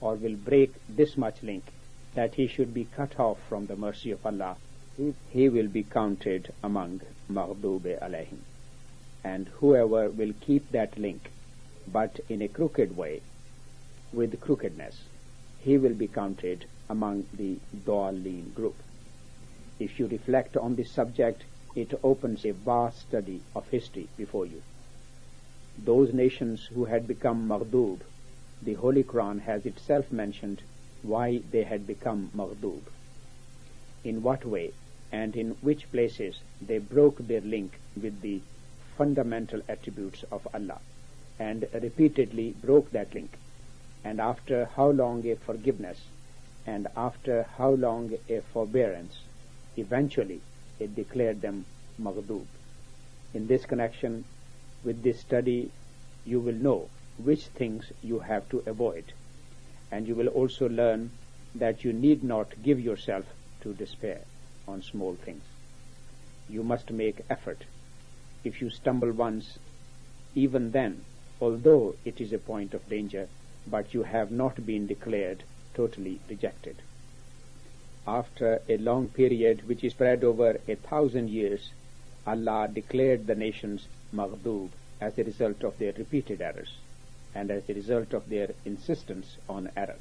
[0.00, 1.64] or will break this much link,
[2.14, 4.56] that he should be cut off from the mercy of Allah,
[5.30, 8.38] he will be counted among Maghdube alayhim.
[9.24, 11.30] And whoever will keep that link,
[11.90, 13.22] but in a crooked way,
[14.12, 15.04] with crookedness,
[15.60, 18.76] he will be counted among the Dhalin group.
[19.78, 21.44] If you reflect on this subject,
[21.74, 24.62] it opens a vast study of history before you.
[25.78, 28.00] Those nations who had become Maghdub,
[28.62, 30.62] the Holy Quran has itself mentioned
[31.02, 32.82] why they had become Maghdub,
[34.04, 34.72] in what way
[35.10, 38.40] and in which places they broke their link with the
[38.96, 40.80] fundamental attributes of Allah
[41.38, 43.38] and repeatedly broke that link.
[44.04, 45.98] And after how long a forgiveness
[46.66, 49.20] and after how long a forbearance,
[49.76, 50.40] eventually
[50.82, 51.64] it declared them
[52.00, 52.46] Maghdub.
[53.34, 54.24] In this connection,
[54.84, 55.70] with this study,
[56.24, 59.04] you will know which things you have to avoid.
[59.90, 61.10] And you will also learn
[61.54, 63.24] that you need not give yourself
[63.60, 64.20] to despair
[64.66, 65.44] on small things.
[66.48, 67.64] You must make effort.
[68.44, 69.58] If you stumble once,
[70.34, 71.04] even then,
[71.40, 73.28] although it is a point of danger,
[73.66, 76.76] but you have not been declared totally rejected.
[78.06, 81.70] After a long period which is spread over a thousand years,
[82.26, 86.78] Allah declared the nations Maghdub as a result of their repeated errors
[87.34, 89.98] and as a result of their insistence on error.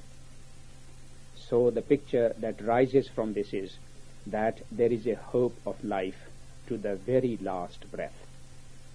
[1.35, 3.77] So the picture that rises from this is
[4.25, 6.29] that there is a hope of life
[6.67, 8.25] to the very last breath.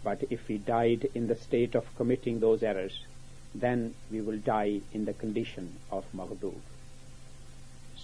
[0.02, 3.04] But if we died in the state of committing those errors,
[3.54, 6.60] then we will die in the condition of Maghdub.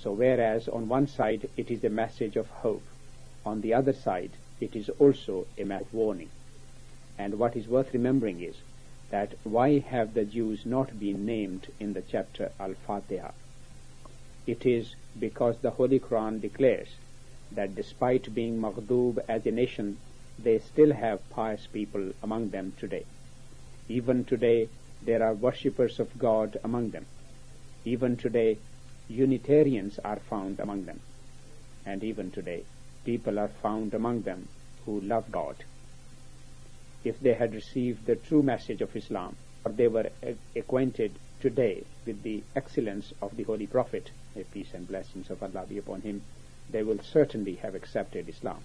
[0.02, 2.82] So whereas on one side it is a message of hope,
[3.46, 6.30] on the other side it is also a warning.
[7.16, 8.56] And what is worth remembering is
[9.10, 13.30] that why have the Jews not been named in the chapter Al-Fatiha?
[14.44, 16.88] It is because the Holy Quran declares
[17.52, 19.98] that despite being Maghdub as a nation,
[20.36, 23.04] they still have pious people among them today.
[23.88, 24.68] Even today,
[25.00, 27.06] there are worshippers of God among them.
[27.84, 28.58] Even today,
[29.08, 31.00] Unitarians are found among them.
[31.84, 32.64] And even today,
[33.04, 34.48] people are found among them
[34.86, 35.56] who love God.
[37.04, 40.10] If they had received the true message of Islam, or they were
[40.54, 45.66] acquainted today with the excellence of the Holy Prophet, may peace and blessings of Allah
[45.68, 46.22] be upon him,
[46.70, 48.62] they will certainly have accepted Islam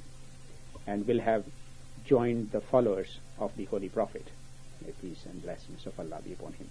[0.86, 1.44] and will have
[2.06, 4.28] joined the followers of the Holy Prophet.
[4.86, 6.70] May peace and blessings of Allah be upon him.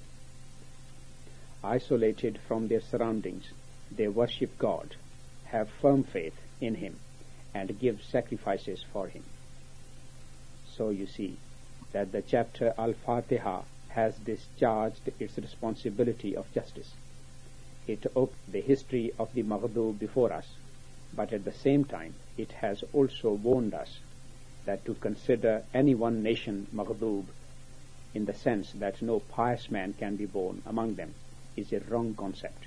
[1.69, 3.51] Isolated from their surroundings,
[3.91, 4.95] they worship God,
[5.47, 7.01] have firm faith in Him,
[7.53, 9.25] and give sacrifices for Him.
[10.77, 11.39] So you see
[11.91, 16.93] that the chapter Al-Fatiha has discharged its responsibility of justice.
[17.89, 20.47] It opened the history of the Maghdub before us,
[21.17, 23.99] but at the same time it has also warned us
[24.67, 27.25] that to consider any one nation Maghdub
[28.15, 31.13] in the sense that no pious man can be born among them
[31.57, 32.67] is a wrong concept.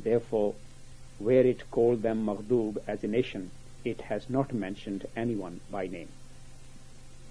[0.00, 0.54] Therefore,
[1.18, 3.50] where it called them Maghdub as a nation,
[3.84, 6.08] it has not mentioned anyone by name.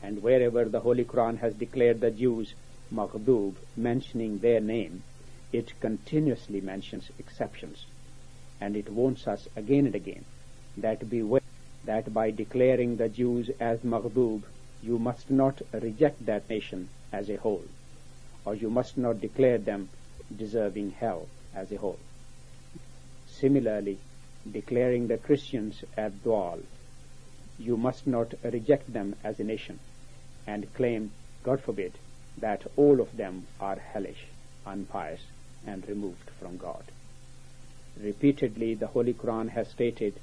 [0.03, 2.53] And wherever the Holy Quran has declared the Jews
[2.93, 5.03] Maghdub, mentioning their name,
[5.51, 7.85] it continuously mentions exceptions.
[8.59, 10.25] And it warns us again and again
[10.75, 11.41] that beware
[11.85, 14.43] that by declaring the Jews as Maghdub,
[14.83, 17.63] you must not reject that nation as a whole,
[18.45, 19.89] or you must not declare them
[20.35, 21.99] deserving hell as a whole.
[23.27, 23.97] Similarly,
[24.51, 26.61] declaring the Christians as Dwal,
[27.59, 29.79] you must not reject them as a nation
[30.45, 31.11] and claim,
[31.43, 31.93] God forbid,
[32.37, 34.27] that all of them are hellish,
[34.65, 35.21] unpious,
[35.65, 36.83] and removed from God.
[38.01, 40.13] Repeatedly, the Holy Quran has stated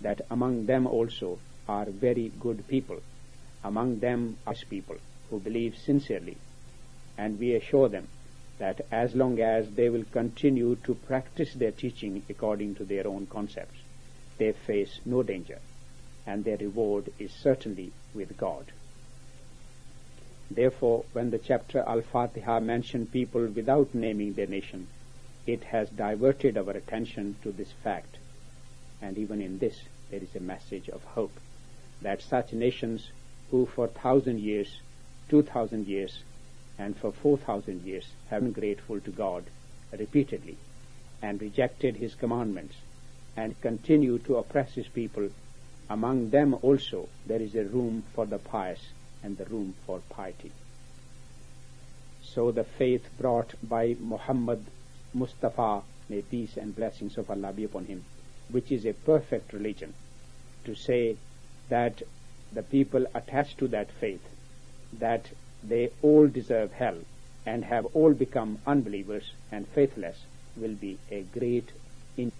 [0.00, 1.38] that among them also
[1.68, 3.00] are very good people.
[3.64, 4.96] Among them are people
[5.30, 6.36] who believe sincerely,
[7.16, 8.08] and we assure them
[8.62, 13.26] that as long as they will continue to practice their teaching according to their own
[13.26, 13.80] concepts,
[14.38, 15.58] they face no danger,
[16.28, 18.64] and their reward is certainly with God.
[20.48, 24.86] Therefore, when the chapter Al-Fatiha mentioned people without naming their nation,
[25.44, 28.18] it has diverted our attention to this fact.
[29.00, 29.76] And even in this,
[30.08, 31.36] there is a message of hope
[32.00, 33.10] that such nations
[33.50, 34.78] who for thousand years,
[35.28, 36.22] two thousand years,
[36.82, 39.44] and for four thousand years have been grateful to God
[39.96, 40.56] repeatedly
[41.22, 42.74] and rejected his commandments
[43.36, 45.28] and continue to oppress his people,
[45.88, 48.80] among them also there is a room for the pious
[49.22, 50.50] and the room for piety.
[52.22, 54.64] So the faith brought by Muhammad
[55.14, 58.04] Mustafa, may peace and blessings of Allah be upon him,
[58.50, 59.94] which is a perfect religion,
[60.64, 61.16] to say
[61.68, 62.02] that
[62.52, 64.24] the people attached to that faith,
[64.98, 65.26] that
[65.62, 66.98] they all deserve hell
[67.46, 70.24] and have all become unbelievers and faithless
[70.56, 71.70] will be a great
[72.16, 72.32] in.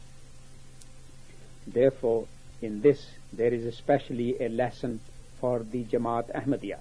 [1.66, 2.26] Therefore
[2.60, 5.00] in this there is especially a lesson
[5.40, 6.78] for the Jamaat Ahmadiyya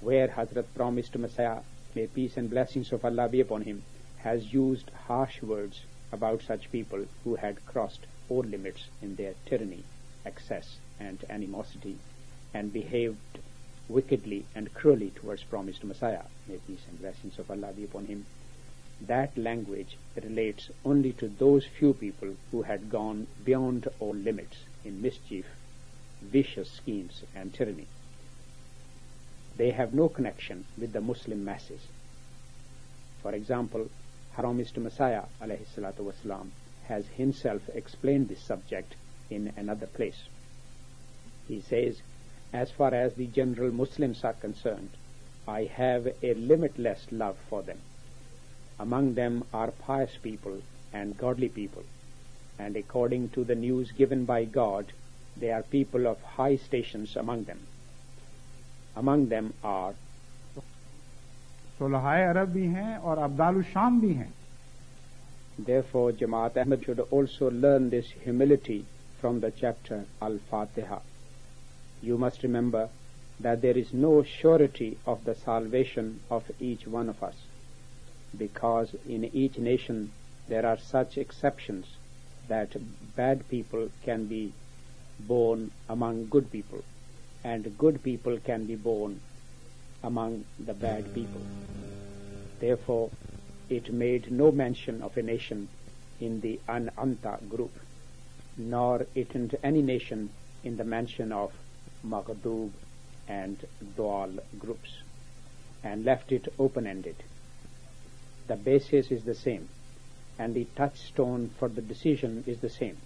[0.00, 1.60] where Hazrat promised Messiah
[1.94, 3.82] may peace and blessings of Allah be upon him
[4.18, 9.84] has used harsh words about such people who had crossed all limits in their tyranny,
[10.24, 11.96] excess and animosity
[12.54, 13.38] and behaved
[13.87, 18.25] wickedly and cruelly towards promised Messiah, may peace and blessings of Allah be upon him,
[19.01, 25.01] that language relates only to those few people who had gone beyond all limits in
[25.01, 25.45] mischief,
[26.21, 27.87] vicious schemes, and tyranny.
[29.57, 31.81] They have no connection with the Muslim masses.
[33.21, 33.89] For example,
[34.35, 36.47] Haramist Messiah والسلام,
[36.87, 38.95] has himself explained this subject
[39.29, 40.23] in another place.
[41.47, 42.01] He says,
[42.53, 44.89] as far as the general Muslims are concerned,
[45.47, 47.79] I have a limitless love for them.
[48.79, 50.61] Among them are pious people
[50.93, 51.83] and godly people,
[52.59, 54.93] and according to the news given by God,
[55.35, 57.59] they are people of high stations among them.
[58.95, 59.95] Among them are
[61.79, 64.31] सुलहाय अरब भी हैं और अब्दाल शाम भी हैं
[65.59, 68.85] Therefore, Jamaat Ahmad should also learn this humility
[69.19, 70.99] from the chapter Al-Fatiha
[72.02, 72.88] you must remember
[73.40, 77.36] that there is no surety of the salvation of each one of us,
[78.36, 80.10] because in each nation
[80.48, 81.86] there are such exceptions
[82.48, 82.76] that
[83.14, 84.52] bad people can be
[85.20, 86.82] born among good people,
[87.44, 89.20] and good people can be born
[90.02, 91.40] among the bad people.
[92.60, 93.10] Therefore,
[93.68, 95.68] it made no mention of a nation
[96.20, 97.72] in the An'amta group,
[98.56, 99.28] nor it
[99.62, 100.30] any nation
[100.64, 101.52] in the mention of
[102.08, 102.70] Maghdub
[103.28, 103.56] and
[103.96, 105.02] Dwal groups,
[105.82, 107.16] and left it open-ended.
[108.46, 109.68] The basis is the same,
[110.38, 112.96] and the touchstone for the decision is the same,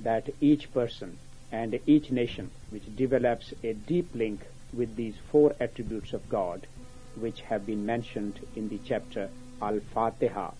[0.00, 1.18] that each person
[1.52, 6.66] and each nation which develops a deep link with these four attributes of God,
[7.14, 9.28] which have been mentioned in the chapter
[9.60, 10.50] Al-Fatiha,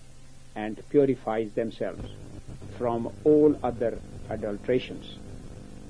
[0.55, 2.07] and purifies themselves
[2.77, 5.17] from all other adulterations,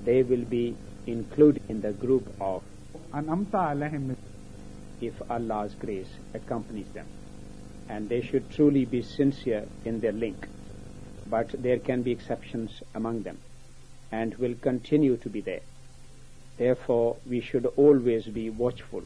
[0.04, 0.76] they will be
[1.06, 2.62] included in the group of
[5.00, 7.06] if Allah's grace accompanies them.
[7.88, 10.48] And they should truly be sincere in their link.
[11.28, 13.38] But there can be exceptions among them
[14.10, 15.60] and will continue to be there.
[16.56, 19.02] Therefore, we should always be watchful,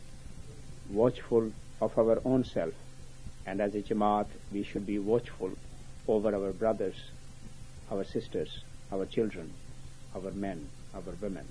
[0.91, 2.75] watchful of our own self,
[3.47, 5.51] and as a Jamaat, we should be watchful
[6.07, 6.97] over our brothers,
[7.91, 9.51] our sisters, our children,
[10.15, 11.47] our men, our women,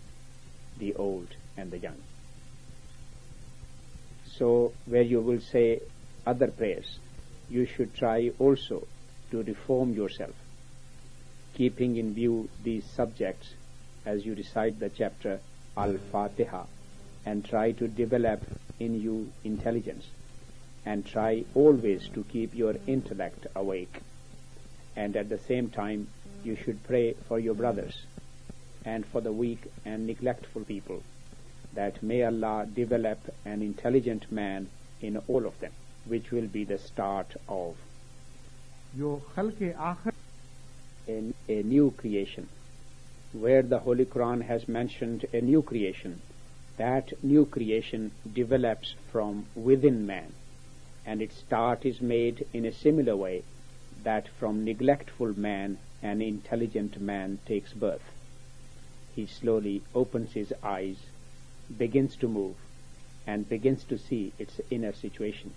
[0.79, 1.97] the old and the young.
[4.37, 5.81] So, where you will say
[6.25, 6.99] other prayers,
[7.49, 8.87] you should try also
[9.31, 10.35] to reform yourself,
[11.55, 13.53] keeping in view these subjects
[14.05, 15.39] as you recite the chapter
[15.75, 16.65] Al-Fatiha
[17.25, 18.41] and try to develop
[18.79, 20.05] in you intelligence
[20.85, 24.01] and try always to keep your intellect awake.
[24.95, 26.07] And at the same time,
[26.43, 28.05] you should pray for your brothers
[28.93, 31.03] and for the weak and neglectful people
[31.73, 34.69] that may Allah develop an intelligent man
[35.01, 35.73] in all of them,
[36.05, 37.75] which will be the start of
[41.07, 42.47] a, a new creation
[43.33, 46.21] where the Holy Quran has mentioned a new creation,
[46.77, 50.31] that new creation develops from within man,
[51.05, 53.43] and its start is made in a similar way
[54.03, 58.16] that from neglectful man an intelligent man takes birth.
[59.17, 60.97] He slowly opens his eyes,
[61.75, 62.55] begins to move,
[63.25, 65.55] and begins to see its inner situation,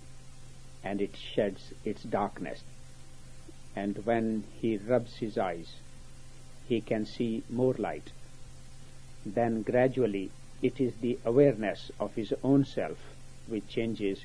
[0.82, 2.62] and it sheds its darkness.
[3.76, 5.74] And when he rubs his eyes,
[6.66, 8.12] he can see more light.
[9.26, 10.30] Then gradually
[10.62, 12.96] it is the awareness of his own self
[13.46, 14.24] which changes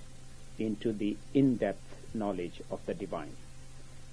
[0.57, 3.35] into the in-depth knowledge of the divine,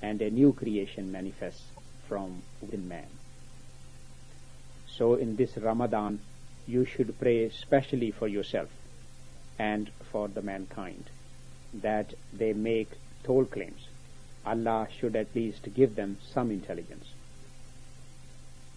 [0.02, 1.70] and a new creation manifests
[2.08, 3.06] from within man.
[4.96, 6.20] So in this Ramadan,
[6.66, 8.68] you should pray specially for yourself
[9.58, 11.04] and for the mankind,
[11.72, 12.90] that they make
[13.24, 13.88] toll claims.
[14.44, 17.06] Allah should at least give them some intelligence.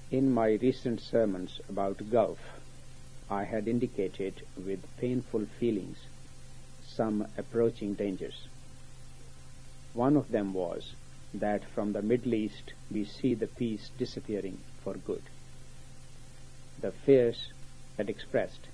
[0.09, 2.39] In my recent sermons about Gulf,
[3.30, 5.97] I had indicated with painful feelings
[6.88, 8.47] some approaching dangers.
[9.93, 10.93] One of them was
[11.34, 15.24] that from the Middle East we see the peace disappearing for good.
[16.86, 17.52] The fears
[17.98, 18.68] had expressed,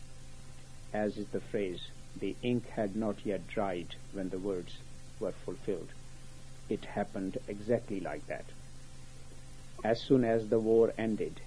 [0.91, 4.79] as is the phrase, the ink had not yet dried when the words
[5.17, 5.93] were fulfilled.
[6.67, 8.43] It happened exactly like that.
[9.81, 11.39] As soon as the war ended,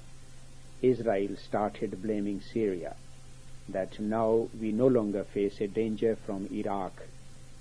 [0.81, 2.97] Israel started blaming Syria
[3.69, 7.03] that now we no longer face a danger from Iraq,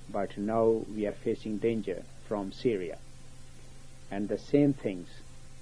[0.09, 2.99] but now we are facing danger from Syria.
[4.09, 5.09] And the same things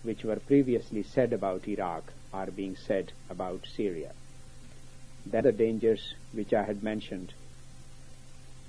[0.03, 4.13] which were previously said about Iraq are being said about Syria.
[5.25, 7.33] That the dangers which I had mentioned,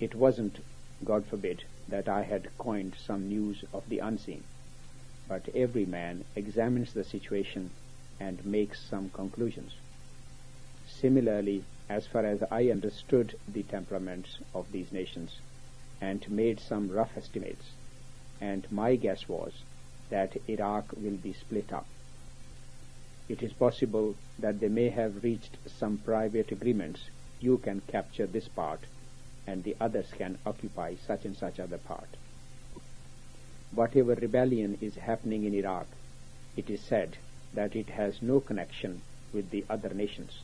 [0.00, 0.58] it wasn't,
[1.04, 4.44] God forbid, that I had coined some news of the unseen
[5.32, 7.70] but every man examines the situation
[8.20, 9.72] and makes some conclusions.
[10.86, 15.38] Similarly, as far as I understood the temperaments of these nations
[16.02, 17.64] and made some rough estimates,
[18.42, 19.52] and my guess was
[20.10, 21.86] that Iraq will be split up.
[23.28, 27.00] It is possible that they may have reached some private agreements.
[27.40, 28.80] You can capture this part
[29.46, 32.16] and the others can occupy such and such other part
[33.74, 35.86] whatever rebellion is happening in Iraq,
[36.56, 37.16] it is said
[37.54, 39.00] that it has no connection
[39.32, 40.42] with the other nations.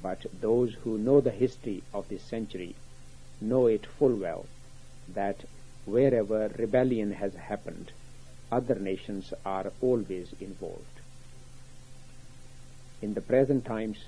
[0.00, 2.76] But those who know the history of this century
[3.40, 4.46] know it full well
[5.08, 5.44] that
[5.84, 7.90] wherever rebellion has happened,
[8.52, 10.95] other nations are always involved.
[13.06, 13.98] In the present times,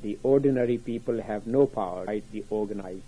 [0.00, 3.02] the ordinary people have no power to the organized.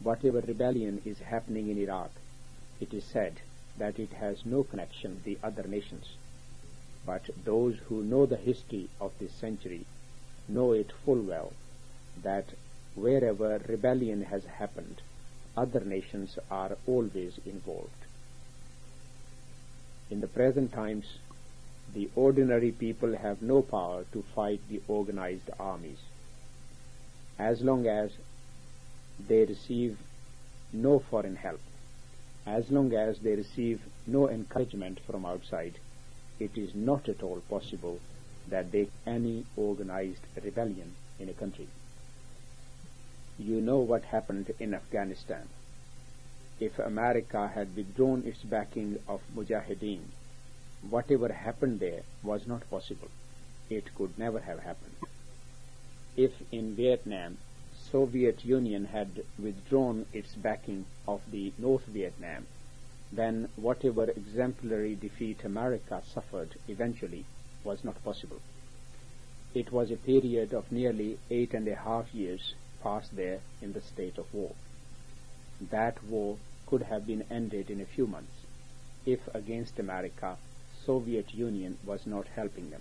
[0.00, 2.12] Whatever rebellion is happening in Iraq,
[2.80, 3.40] it is said
[3.78, 6.14] that it has no connection with the other nations.
[7.04, 9.86] But those who know the history of this century
[10.48, 11.52] know it full well
[12.22, 12.50] that
[12.94, 15.02] wherever rebellion has happened,
[15.56, 18.04] other nations are always involved.
[20.08, 21.18] In the present times,
[21.92, 25.98] the ordinary people have no power to fight the organized armies.
[27.38, 28.10] As long as
[29.28, 29.98] they receive
[30.72, 31.60] no foreign help,
[32.46, 35.74] as long as they receive no encouragement from outside,
[36.38, 38.00] it is not at all possible
[38.48, 41.68] that they any organized rebellion in a country.
[43.38, 45.48] You know what happened in Afghanistan.
[46.58, 50.00] If America had withdrawn its backing of Mujahideen,
[50.88, 53.08] whatever happened there was not possible.
[53.68, 54.96] It could never have happened.
[56.16, 57.38] If in Vietnam
[57.90, 62.46] Soviet Union had withdrawn its backing of the North Vietnam,
[63.12, 67.24] then whatever exemplary defeat America suffered eventually
[67.64, 68.40] was not possible.
[69.54, 73.80] It was a period of nearly eight and a half years passed there in the
[73.80, 74.54] state of war.
[75.60, 78.46] That war could have been ended in a few months
[79.04, 80.36] if against America
[80.86, 82.80] Soviet Union was not helping them.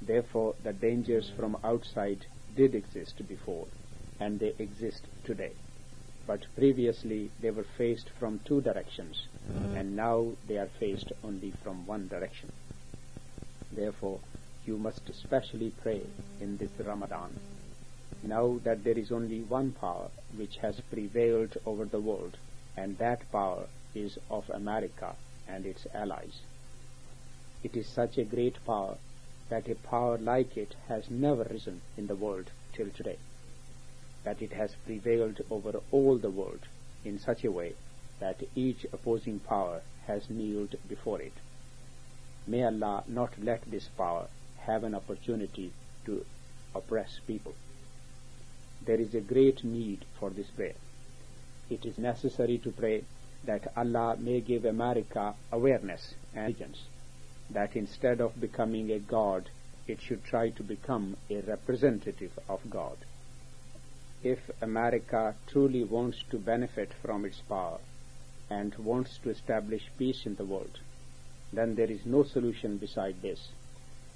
[0.00, 1.36] Therefore, the dangers mm.
[1.36, 2.26] from outside
[2.56, 3.66] did exist before,
[4.18, 5.52] and they exist today.
[6.26, 9.76] But previously they were faced from two directions, mm.
[9.76, 12.50] and now they are faced only from one direction.
[13.70, 14.20] Therefore,
[14.66, 16.02] you must especially pray
[16.40, 17.38] in this Ramadan.
[18.22, 22.36] Now that there is only one power which has prevailed over the world,
[22.76, 25.14] and that power is of America
[25.48, 26.40] and its allies.
[27.64, 28.96] It is such a great power
[29.48, 33.18] that a power like it has never risen in the world till today.
[34.24, 36.66] That it has prevailed over all the world
[37.04, 37.74] in such a way
[38.18, 41.34] that each opposing power has kneeled before it.
[42.46, 44.26] May Allah not let this power
[44.60, 45.72] have an opportunity
[46.06, 46.24] to
[46.74, 47.54] oppress people.
[48.84, 50.74] There is a great need for this prayer.
[51.70, 53.04] It is necessary to pray
[53.44, 56.86] that Allah may give America awareness and intelligence
[57.52, 59.50] that instead of becoming a god,
[59.86, 62.96] it should try to become a representative of God.
[64.22, 67.78] If America truly wants to benefit from its power
[68.48, 70.78] and wants to establish peace in the world,
[71.52, 73.48] then there is no solution beside this,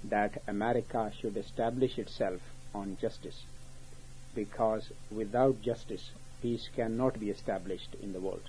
[0.05, 2.41] that America should establish itself
[2.75, 3.43] on justice,
[4.35, 6.11] because without justice,
[6.41, 8.49] peace cannot be established in the world.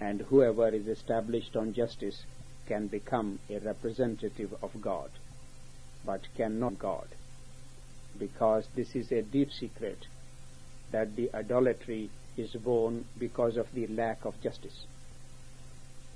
[0.00, 2.24] And whoever is established on justice
[2.66, 5.10] can become a representative of God,
[6.04, 7.08] but cannot God,
[8.18, 10.06] because this is a deep secret
[10.90, 14.86] that the idolatry is born because of the lack of justice.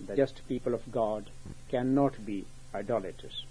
[0.07, 1.31] The just people of God
[1.71, 2.45] cannot be
[2.75, 3.45] idolaters.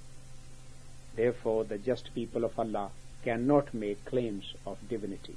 [1.16, 2.92] Therefore, the just people of Allah
[3.24, 5.36] cannot make claims of divinity.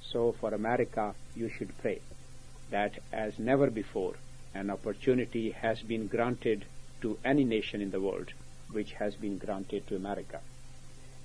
[0.00, 2.00] So, for America, you should pray
[2.70, 4.14] that as never before,
[4.54, 6.64] an opportunity has been granted
[7.00, 8.32] to any nation in the world
[8.72, 10.40] which has been granted to America.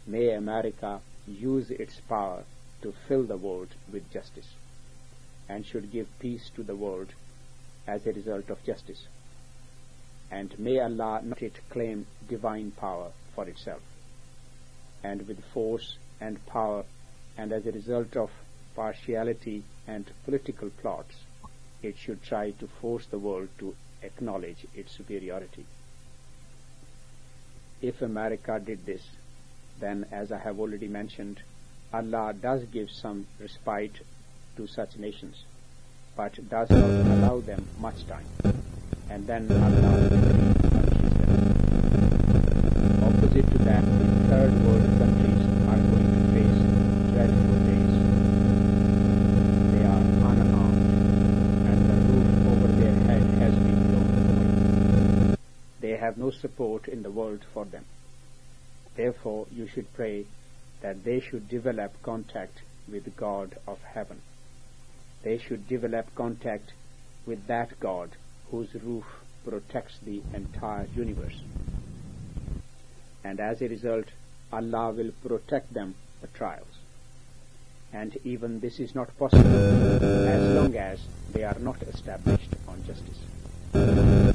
[0.07, 2.43] May America use its power
[2.81, 4.47] to fill the world with justice
[5.49, 7.09] and should give peace to the world
[7.87, 9.07] as a result of justice.
[10.31, 13.81] And may Allah not it claim divine power for itself.
[15.03, 16.83] And with force and power
[17.37, 18.31] and as a result of
[18.75, 21.15] partiality and political plots,
[21.85, 25.65] it should try to force the world to acknowledge its superiority.
[27.81, 29.03] If America did this,
[29.79, 31.41] then as I have already mentioned,
[31.93, 33.99] Allah does give some respite
[34.57, 35.43] to such nations,
[36.15, 38.25] but does not allow them much time,
[39.09, 40.09] and then Allah
[40.73, 41.31] punishes them.
[43.03, 46.61] Opposite to that, the third world countries are going to face
[47.13, 47.95] dreadful days.
[49.73, 50.89] They are unarmed,
[51.69, 54.49] and the roof over their head has been blown away.
[55.81, 57.85] They have no support in the world for them.
[58.95, 60.25] Therefore, you should pray
[60.81, 64.21] that they should develop contact with God of heaven.
[65.23, 66.73] They should develop contact
[67.25, 68.11] with that God
[68.51, 69.05] whose roof
[69.43, 71.41] protects the entire universe.
[73.23, 74.05] And as a result,
[74.51, 76.67] Allah will protect them the trials.
[77.91, 79.41] And even this is not possible
[80.27, 80.99] as long as
[81.33, 84.34] they are not established on justice.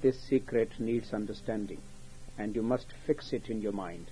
[0.00, 1.82] This secret needs understanding,
[2.38, 4.06] and you must fix it in your mind,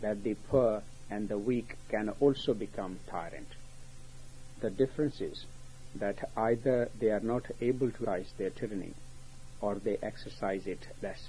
[0.00, 3.48] that the poor and the weak can also become tyrant.
[4.60, 5.44] The difference is
[5.96, 8.94] that either they are not able to rise their tyranny
[9.60, 11.28] or they exercise it less.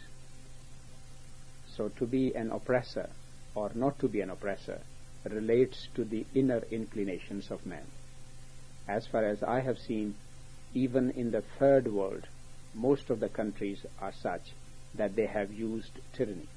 [1.76, 3.10] So to be an oppressor
[3.58, 4.80] or not to be an oppressor
[5.26, 7.88] relates to the inner inclinations of man.
[8.88, 10.14] As far as I have seen,
[10.76, 12.28] even in the third world,
[12.76, 14.54] most of the countries are such
[14.94, 16.48] that they have used tyranny.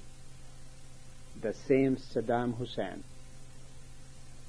[1.40, 3.02] The same Saddam Hussein,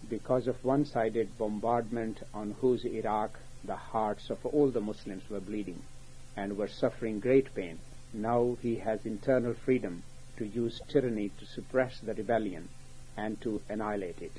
[0.10, 5.82] because of one-sided bombardment on whose Iraq the hearts of all the Muslims were bleeding
[6.36, 7.80] and were suffering great pain,
[8.14, 10.04] now he has internal freedom
[10.42, 12.68] to use tyranny to suppress the rebellion
[13.16, 14.32] and to annihilate it.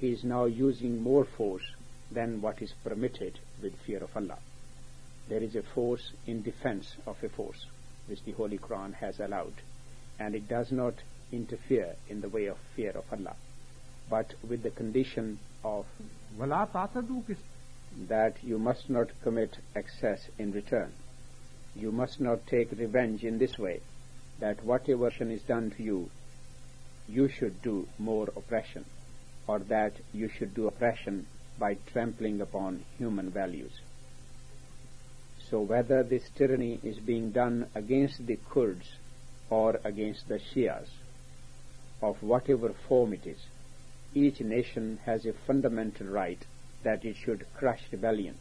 [0.00, 1.62] He is now using more force
[2.10, 4.38] than what is permitted with fear of Allah.
[5.28, 7.66] There is a force in defense of a force,
[8.08, 9.52] which the Holy Quran has allowed,
[10.18, 10.94] and it does not
[11.30, 13.36] interfere in the way of fear of Allah,
[14.10, 15.86] but with the condition of
[18.08, 20.92] that you must not commit excess in return.
[21.76, 23.80] You must not take revenge in this way,
[24.38, 26.10] that whatever is done to you,
[27.08, 28.84] you should do more oppression,
[29.46, 31.26] or that you should do oppression
[31.58, 33.80] by trampling upon human values.
[35.50, 38.96] So whether this tyranny is being done against the Kurds
[39.48, 40.88] or against the Shias,
[42.02, 43.46] of whatever form it is,
[44.14, 46.44] each nation has a fundamental right
[46.82, 48.36] that it should crush rebellion,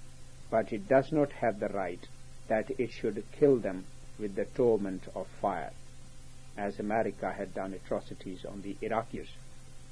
[0.51, 2.07] but it does not have the right
[2.47, 3.85] that it should kill them
[4.19, 5.71] with the torment of fire,
[6.57, 9.27] as America had done atrocities on the Iraqis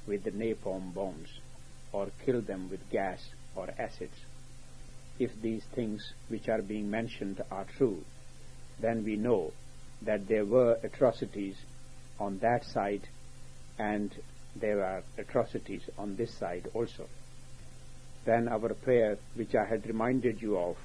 [0.06, 1.28] with the napalm bombs,
[1.92, 3.20] or killed them with gas
[3.54, 4.16] or acids.
[5.18, 8.04] If these things which are being mentioned are true,
[8.80, 9.52] then we know
[10.02, 11.56] that there were atrocities
[12.20, 13.08] on that side
[13.78, 14.10] and
[14.54, 17.06] there are atrocities on this side also.
[18.24, 20.76] Then our prayer, which I had reminded you of,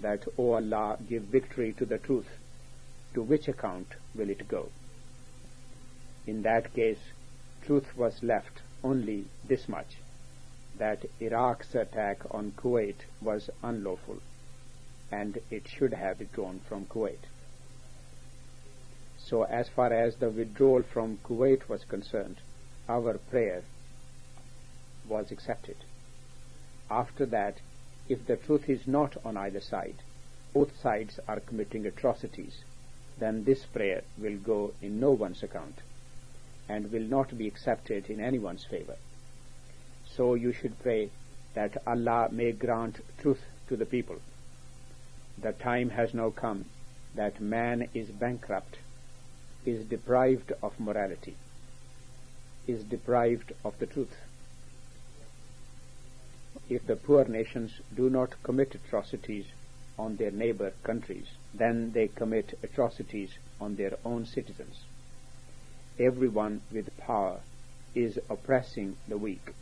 [0.00, 2.28] that, O Allah, give victory to the truth,
[3.14, 4.68] to which account will it go?
[6.28, 7.12] In that case,
[7.62, 9.96] truth was left only this much,
[10.76, 14.18] that Iraq's attack on Kuwait was unlawful,
[15.10, 17.24] and it should have withdrawn from Kuwait.
[19.16, 22.42] So as far as the withdrawal from Kuwait was concerned,
[22.90, 23.62] our prayer
[25.08, 25.76] was accepted.
[26.90, 27.62] After that,
[28.06, 30.02] if the truth is not on either side,
[30.52, 32.64] both sides are committing atrocities,
[33.18, 35.80] then this prayer will go in no one's account
[36.68, 38.96] and will not be accepted in anyone's favor.
[40.16, 41.10] So you should pray
[41.54, 44.16] that Allah may grant truth to the people.
[45.40, 46.66] The time has now come
[47.14, 48.76] that man is bankrupt,
[49.64, 51.36] is deprived of morality,
[52.66, 54.14] is deprived of the truth.
[56.68, 59.46] If the poor nations do not commit atrocities
[59.98, 64.84] on their neighbor countries, then they commit atrocities on their own citizens.
[66.00, 67.40] Everyone with power
[67.92, 69.52] is oppressing the weak.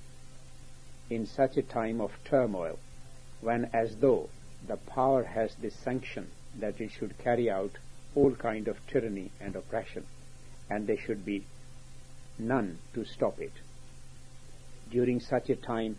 [1.09, 2.79] In such a time of turmoil,
[3.41, 4.29] when as though
[4.67, 7.79] the power has this sanction that it should carry out
[8.15, 10.05] all kind of tyranny and oppression,
[10.69, 11.45] and there should be
[12.39, 13.53] none to stop it.
[14.91, 15.97] During such a time,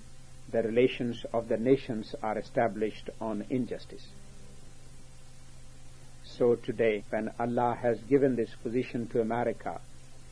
[0.52, 4.06] the relations of the nations are established on injustice.
[6.24, 9.82] So today, when Allah has given this position to America,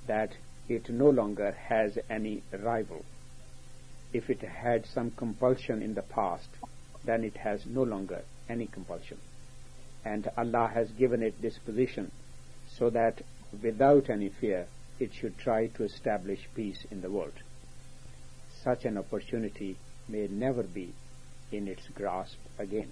[0.07, 0.31] that
[0.67, 3.03] it no longer has any rival.
[4.13, 6.49] If it had some compulsion in the past,
[7.03, 9.17] then it has no longer any compulsion.
[10.03, 12.11] And Allah has given it this position
[12.67, 13.21] so that
[13.61, 14.67] without any fear,
[14.99, 17.33] it should try to establish peace in the world.
[18.63, 19.77] Such an opportunity
[20.07, 20.93] may never be
[21.51, 22.91] in its grasp again.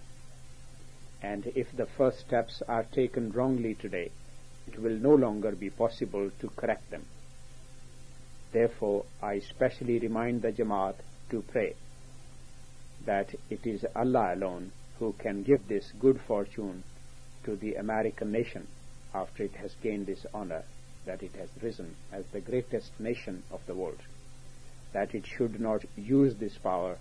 [1.22, 4.12] And if the first steps are taken wrongly today,
[4.68, 7.04] it will no longer be possible to correct them.
[8.52, 10.96] Therefore, I specially remind the Jamaat
[11.32, 11.76] to pray
[13.06, 16.84] that it is Allah alone who can give this good fortune
[17.44, 18.68] to the American nation
[19.14, 20.64] after it has gained this honor
[21.06, 24.00] that it has risen as the greatest nation of the world
[24.94, 26.98] that it should not use this power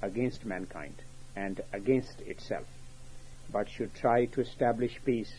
[0.00, 0.94] against mankind
[1.36, 2.66] and against itself,
[3.52, 5.32] but should try to establish peace.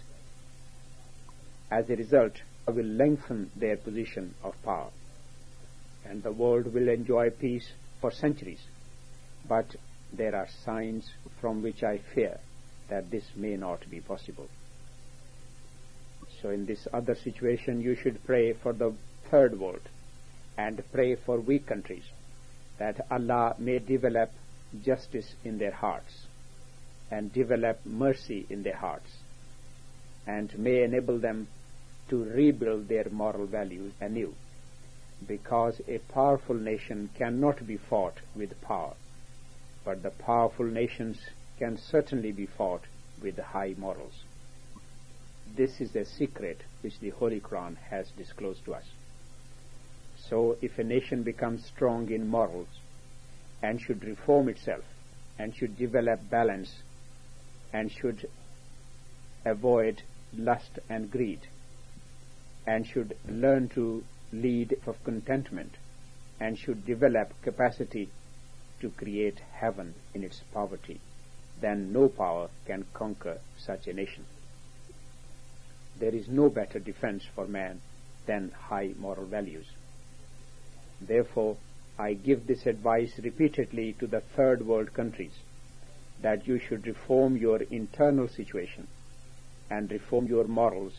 [1.74, 2.34] As a result,
[2.68, 4.92] will lengthen their position of power,
[6.06, 7.68] and the world will enjoy peace
[8.00, 8.62] for centuries.
[9.50, 9.76] But
[10.16, 11.10] there are signs
[11.42, 12.40] from which I fear
[12.90, 14.50] that this may not be possible.
[16.44, 18.94] So in this other situation, you should pray for the
[19.32, 19.90] third world
[20.56, 22.06] and pray for weak countries,
[22.78, 24.30] that Allah may develop
[24.84, 26.28] justice in their hearts,
[27.10, 29.10] and develop mercy in their hearts,
[30.28, 31.48] and may enable them
[32.10, 34.34] to rebuild their moral values anew,
[35.28, 38.94] because a powerful nation cannot be fought with power,
[39.86, 41.20] but the powerful nations
[41.58, 42.82] can certainly be fought
[43.22, 44.24] with high morals.
[45.56, 48.86] This is the secret which the Holy Quran has disclosed to us.
[50.18, 52.80] So if a nation becomes strong in morals
[53.62, 54.84] and should reform itself
[55.38, 56.82] and should develop balance
[57.72, 58.28] and should
[59.46, 60.02] avoid
[60.36, 61.42] lust and greed
[62.66, 65.76] and should learn to lead of contentment
[66.40, 68.10] and should develop capacity
[68.80, 71.00] to create heaven in its poverty,
[71.62, 74.26] then no power can conquer such a nation.
[76.00, 77.80] There is no better defense for man
[78.26, 79.68] than high moral values.
[81.00, 81.58] Therefore,
[81.98, 85.34] I give this advice repeatedly to the third world countries
[86.22, 88.88] that you should reform your internal situation
[89.70, 90.94] and reform your morals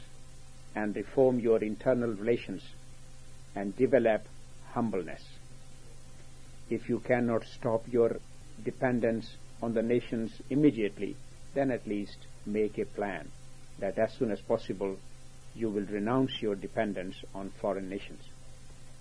[0.74, 2.62] and reform your internal relations
[3.54, 4.26] and develop
[4.72, 5.22] humbleness.
[6.70, 8.16] If you cannot stop your
[8.64, 11.16] dependence on the nations immediately,
[11.54, 12.16] then at least
[12.46, 13.30] make a plan
[13.78, 14.96] that as soon as possible
[15.54, 18.22] you will renounce your dependence on foreign nations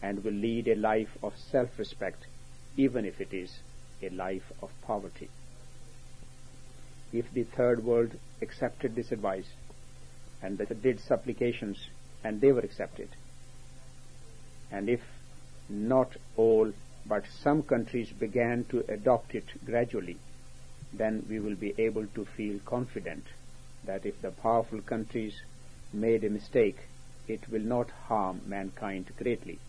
[0.01, 2.27] and will lead a life of self-respect
[2.77, 3.59] even if it is
[4.01, 5.29] a life of poverty.
[7.11, 8.11] If the third world
[8.41, 9.47] accepted this advice
[10.43, 11.87] and they did supplications
[12.23, 13.09] and they were accepted,
[14.71, 15.01] and if
[15.69, 16.71] not all
[17.05, 20.17] but some countries began to adopt it gradually,
[20.93, 23.23] then we will be able to feel confident
[23.85, 25.41] that if the powerful countries
[25.91, 26.77] made a mistake,
[27.27, 29.59] it will not harm mankind greatly,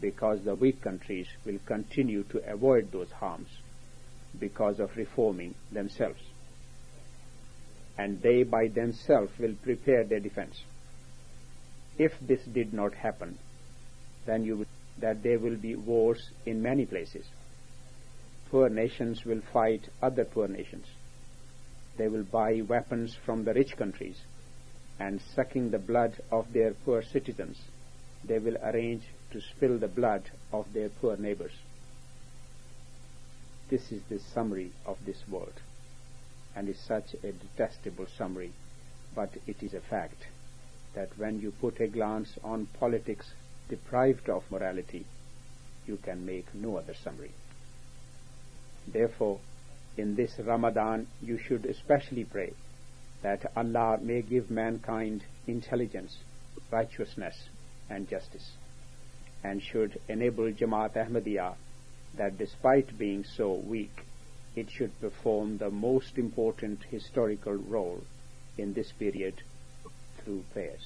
[0.00, 3.48] because the weak countries will continue to avoid those harms
[4.38, 6.20] because of reforming themselves.
[7.96, 10.62] And they by themselves will prepare their defense.
[11.98, 13.38] If this did not happen,
[14.26, 14.66] then you will,
[14.98, 17.24] that there will be wars in many places.
[18.50, 20.86] Poor nations will fight other poor nations
[21.96, 24.20] they will buy weapons from the rich countries,
[24.98, 27.58] and sucking the blood of their poor citizens,
[28.24, 30.22] they will arrange to spill the blood
[30.52, 31.52] of their poor neighbors.
[33.68, 35.60] This is the summary of this world,
[36.56, 38.52] and is such a detestable summary,
[39.14, 40.26] but it is a fact
[40.94, 43.32] that when you put a glance on politics
[43.68, 45.04] deprived of morality,
[45.86, 47.32] you can make no other summary.
[48.86, 49.40] Therefore,
[49.96, 52.52] in this Ramadan you should especially pray
[53.22, 56.18] that Allah may give mankind intelligence,
[56.70, 57.48] righteousness
[57.88, 58.52] and justice
[59.44, 61.54] and should enable Jamaat Ahmadiyya
[62.16, 64.03] that despite being so weak,
[64.55, 68.01] it should perform the most important historical role
[68.57, 69.35] in this period
[70.17, 70.85] through prayers.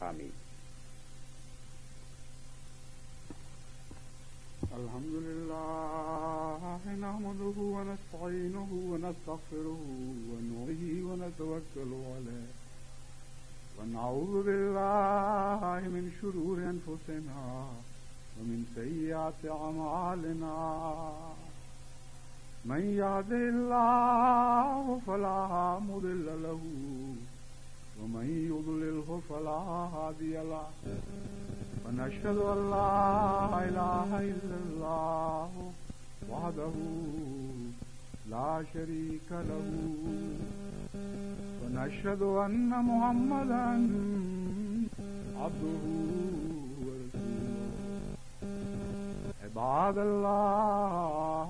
[0.00, 0.32] Ameen.
[4.74, 9.80] الحمد لله نحمده ونستعينه ونستغفره
[10.30, 12.48] ونوحيه ونتوكل عليه
[13.78, 17.68] ونعوذ بالله من شرور أنفسنا
[18.40, 20.56] ومن سيئات أعمالنا
[22.65, 26.59] من يهده الله فلا مضل له
[28.01, 29.59] ومن يضلله فلا
[29.95, 30.69] هادي له.
[31.85, 32.93] ونشهد أن لا
[33.67, 35.49] إله إلا الله
[36.31, 36.75] وحده
[38.29, 39.69] لا شريك له.
[41.61, 43.67] ونشهد أن محمدا
[45.41, 45.83] عبده
[46.85, 47.23] ورسوله.
[49.43, 51.49] عباد الله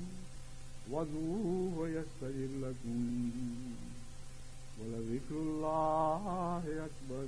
[0.91, 3.29] وذوه ويستجر لكم
[4.79, 7.25] ولذكر الله أكبر